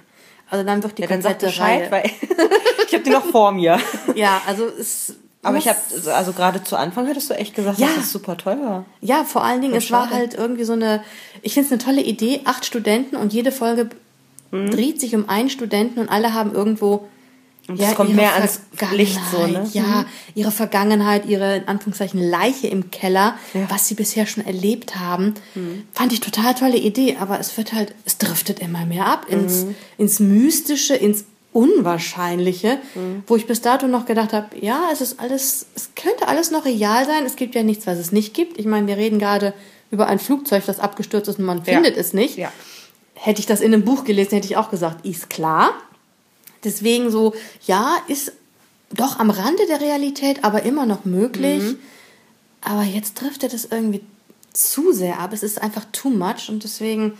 Also 0.49 0.65
dann 0.65 0.83
wird 0.83 0.97
die 0.97 1.03
ja, 1.03 1.07
komplette 1.07 1.47
Bescheid, 1.47 1.91
Reihe. 1.91 2.03
weil 2.03 2.03
ich 2.87 2.93
habe 2.93 3.03
die 3.03 3.09
noch 3.09 3.25
vor 3.25 3.51
mir. 3.51 3.79
Ja, 4.15 4.41
also 4.45 4.65
es 4.65 5.15
aber 5.45 5.57
ich 5.57 5.67
habe, 5.67 5.79
also 6.13 6.33
gerade 6.33 6.63
zu 6.63 6.75
Anfang 6.75 7.07
hattest 7.07 7.29
du 7.29 7.33
echt 7.35 7.55
gesagt, 7.55 7.79
ja. 7.79 7.87
dass 7.87 7.97
das 7.97 8.11
super 8.11 8.37
toll 8.37 8.57
war. 8.61 8.85
Ja, 9.01 9.23
vor 9.23 9.43
allen 9.43 9.61
Dingen, 9.61 9.75
es 9.75 9.91
war 9.91 10.09
halt 10.09 10.33
irgendwie 10.33 10.63
so 10.63 10.73
eine, 10.73 11.03
ich 11.41 11.53
finde 11.53 11.67
es 11.67 11.71
eine 11.71 11.81
tolle 11.81 12.01
Idee, 12.01 12.41
acht 12.45 12.65
Studenten 12.65 13.15
und 13.15 13.31
jede 13.33 13.51
Folge 13.51 13.89
mhm. 14.51 14.71
dreht 14.71 14.99
sich 14.99 15.15
um 15.15 15.29
einen 15.29 15.49
Studenten 15.49 15.99
und 15.99 16.09
alle 16.09 16.33
haben 16.33 16.53
irgendwo 16.53 17.07
und 17.67 17.79
ja, 17.79 17.93
kommt 17.93 18.15
mehr 18.15 18.33
ans 18.35 18.61
Licht 18.91 19.19
so, 19.31 19.47
ne? 19.47 19.67
Ja, 19.73 19.83
mhm. 19.83 20.05
ihre 20.35 20.51
Vergangenheit, 20.51 21.25
ihre 21.25 21.57
in 21.57 21.67
Anführungszeichen 21.67 22.21
Leiche 22.21 22.67
im 22.67 22.91
Keller, 22.91 23.35
ja. 23.55 23.61
was 23.69 23.87
sie 23.87 23.95
bisher 23.95 24.27
schon 24.27 24.45
erlebt 24.45 24.97
haben, 24.97 25.33
mhm. 25.55 25.83
fand 25.91 26.13
ich 26.13 26.19
total 26.19 26.53
tolle 26.53 26.77
Idee, 26.77 27.17
aber 27.19 27.39
es 27.39 27.57
wird 27.57 27.73
halt, 27.73 27.95
es 28.05 28.19
driftet 28.19 28.59
immer 28.59 28.85
mehr 28.85 29.07
ab 29.07 29.25
ins, 29.29 29.65
mhm. 29.65 29.75
ins 29.97 30.19
Mystische, 30.19 30.95
ins 30.95 31.25
Unwahrscheinliche, 31.55 32.79
mhm. 32.95 33.23
wo 33.27 33.37
ich 33.37 33.47
bis 33.47 33.61
dato 33.61 33.87
noch 33.87 34.05
gedacht 34.05 34.33
habe, 34.33 34.47
ja, 34.59 34.89
es 34.91 34.99
ist 34.99 35.21
alles, 35.21 35.67
es 35.73 35.91
könnte 35.95 36.27
alles 36.27 36.51
noch 36.51 36.65
real 36.65 37.05
sein. 37.05 37.25
Es 37.25 37.37
gibt 37.37 37.55
ja 37.55 37.63
nichts, 37.63 37.87
was 37.87 37.97
es 37.97 38.11
nicht 38.11 38.33
gibt. 38.33 38.59
Ich 38.59 38.65
meine, 38.65 38.87
wir 38.87 38.97
reden 38.97 39.19
gerade 39.19 39.53
über 39.89 40.07
ein 40.07 40.19
Flugzeug, 40.19 40.65
das 40.65 40.81
abgestürzt 40.81 41.29
ist 41.29 41.39
und 41.39 41.45
man 41.45 41.63
findet 41.63 41.95
ja. 41.95 42.01
es 42.01 42.11
nicht. 42.11 42.37
Ja. 42.37 42.51
Hätte 43.13 43.39
ich 43.39 43.45
das 43.45 43.61
in 43.61 43.73
einem 43.73 43.85
Buch 43.85 44.03
gelesen, 44.03 44.31
hätte 44.31 44.47
ich 44.47 44.57
auch 44.57 44.69
gesagt, 44.69 45.05
ist 45.05 45.29
klar. 45.29 45.73
Deswegen 46.65 47.09
so, 47.09 47.33
ja, 47.65 47.95
ist 48.09 48.33
doch 48.91 49.19
am 49.19 49.29
Rande 49.29 49.65
der 49.69 49.79
Realität, 49.79 50.43
aber 50.43 50.63
immer 50.63 50.85
noch 50.85 51.05
möglich. 51.05 51.63
Mhm. 51.63 51.79
Aber 52.59 52.83
jetzt 52.83 53.15
trifft 53.17 53.43
er 53.43 53.49
das 53.49 53.63
irgendwie 53.63 54.01
zu 54.51 54.91
sehr 54.91 55.21
ab. 55.21 55.31
Es 55.31 55.41
ist 55.41 55.61
einfach 55.61 55.85
too 55.93 56.09
much 56.09 56.49
und 56.49 56.65
deswegen, 56.65 57.17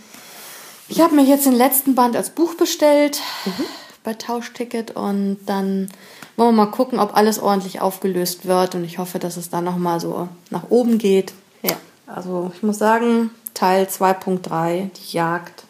ich 0.89 0.99
habe 0.99 1.15
mir 1.15 1.23
jetzt 1.23 1.45
den 1.45 1.55
letzten 1.55 1.95
Band 1.95 2.17
als 2.17 2.31
Buch 2.31 2.55
bestellt. 2.55 3.21
Mhm 3.45 3.63
bei 4.05 4.13
Tauschticket 4.13 4.91
und 4.91 5.39
dann 5.45 5.89
wollen 6.37 6.55
wir 6.55 6.65
mal 6.65 6.71
gucken, 6.71 6.99
ob 6.99 7.17
alles 7.17 7.39
ordentlich 7.39 7.81
aufgelöst 7.81 8.45
wird 8.45 8.75
und 8.75 8.83
ich 8.83 8.97
hoffe, 8.97 9.19
dass 9.19 9.35
es 9.35 9.49
dann 9.49 9.63
nochmal 9.63 9.99
so 9.99 10.29
nach 10.49 10.69
oben 10.69 10.97
geht. 10.97 11.33
Ja. 11.63 11.75
Also 12.07 12.51
ich 12.55 12.63
muss 12.63 12.77
sagen, 12.77 13.31
Teil 13.53 13.85
2.3, 13.85 14.89
die 14.91 15.13
Jagd. 15.13 15.63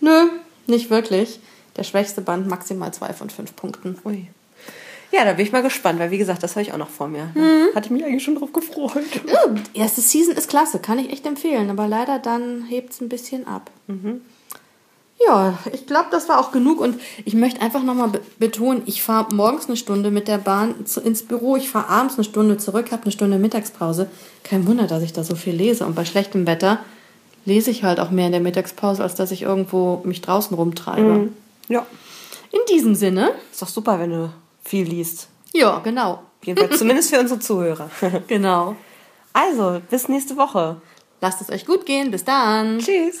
Nö, 0.00 0.28
nicht 0.66 0.90
wirklich. 0.90 1.40
Der 1.76 1.82
schwächste 1.82 2.22
Band 2.22 2.46
maximal 2.48 2.92
zwei 2.94 3.12
von 3.12 3.28
fünf 3.28 3.54
Punkten. 3.54 3.98
Ui. 4.04 4.28
Ja, 5.12 5.24
da 5.24 5.34
bin 5.34 5.46
ich 5.46 5.52
mal 5.52 5.62
gespannt, 5.62 5.98
weil 5.98 6.10
wie 6.10 6.18
gesagt, 6.18 6.42
das 6.42 6.52
habe 6.52 6.62
ich 6.62 6.72
auch 6.72 6.78
noch 6.78 6.88
vor 6.88 7.08
mir. 7.08 7.30
Mhm. 7.34 7.74
Hatte 7.74 7.86
ich 7.86 7.90
mich 7.90 8.04
eigentlich 8.04 8.24
schon 8.24 8.36
drauf 8.36 8.52
gefreut. 8.52 9.04
Ja, 9.26 9.54
erste 9.74 10.00
Season 10.00 10.34
ist 10.34 10.48
klasse, 10.48 10.78
kann 10.78 10.98
ich 10.98 11.10
echt 11.10 11.26
empfehlen, 11.26 11.70
aber 11.70 11.86
leider 11.86 12.18
dann 12.18 12.64
hebt 12.64 12.92
es 12.92 13.00
ein 13.00 13.08
bisschen 13.08 13.46
ab. 13.46 13.70
Mhm. 13.86 14.20
Ja, 15.26 15.58
ich 15.72 15.86
glaube, 15.86 16.06
das 16.10 16.28
war 16.28 16.38
auch 16.38 16.52
genug 16.52 16.80
und 16.80 17.00
ich 17.24 17.34
möchte 17.34 17.60
einfach 17.60 17.82
nochmal 17.82 18.08
be 18.08 18.20
betonen, 18.38 18.82
ich 18.86 19.02
fahre 19.02 19.34
morgens 19.34 19.66
eine 19.66 19.76
Stunde 19.76 20.10
mit 20.10 20.28
der 20.28 20.38
Bahn 20.38 20.86
zu, 20.86 21.00
ins 21.00 21.22
Büro, 21.22 21.56
ich 21.56 21.68
fahre 21.68 21.88
abends 21.88 22.14
eine 22.14 22.24
Stunde 22.24 22.58
zurück, 22.58 22.92
habe 22.92 23.02
eine 23.02 23.12
Stunde 23.12 23.38
Mittagspause. 23.38 24.08
Kein 24.44 24.66
Wunder, 24.66 24.86
dass 24.86 25.02
ich 25.02 25.12
da 25.12 25.24
so 25.24 25.34
viel 25.34 25.54
lese 25.54 25.84
und 25.86 25.94
bei 25.94 26.04
schlechtem 26.04 26.46
Wetter 26.46 26.80
lese 27.44 27.70
ich 27.70 27.82
halt 27.82 27.98
auch 28.00 28.10
mehr 28.10 28.26
in 28.26 28.32
der 28.32 28.40
Mittagspause, 28.40 29.02
als 29.02 29.14
dass 29.14 29.30
ich 29.30 29.42
irgendwo 29.42 30.02
mich 30.04 30.20
draußen 30.20 30.56
rumtreibe. 30.56 31.02
Mhm. 31.02 31.36
Ja. 31.68 31.86
In 32.52 32.60
diesem 32.70 32.94
Sinne. 32.94 33.30
Ist 33.50 33.62
doch 33.62 33.68
super, 33.68 33.98
wenn 33.98 34.10
du 34.10 34.30
viel 34.64 34.86
liest. 34.86 35.28
Ja, 35.52 35.78
genau. 35.78 36.22
Jedenfalls 36.44 36.78
zumindest 36.78 37.10
für 37.10 37.20
unsere 37.20 37.40
Zuhörer. 37.40 37.90
genau. 38.28 38.76
Also, 39.32 39.80
bis 39.90 40.08
nächste 40.08 40.36
Woche. 40.36 40.80
Lasst 41.20 41.40
es 41.40 41.50
euch 41.50 41.66
gut 41.66 41.86
gehen. 41.86 42.10
Bis 42.10 42.24
dann. 42.24 42.78
Tschüss. 42.78 43.20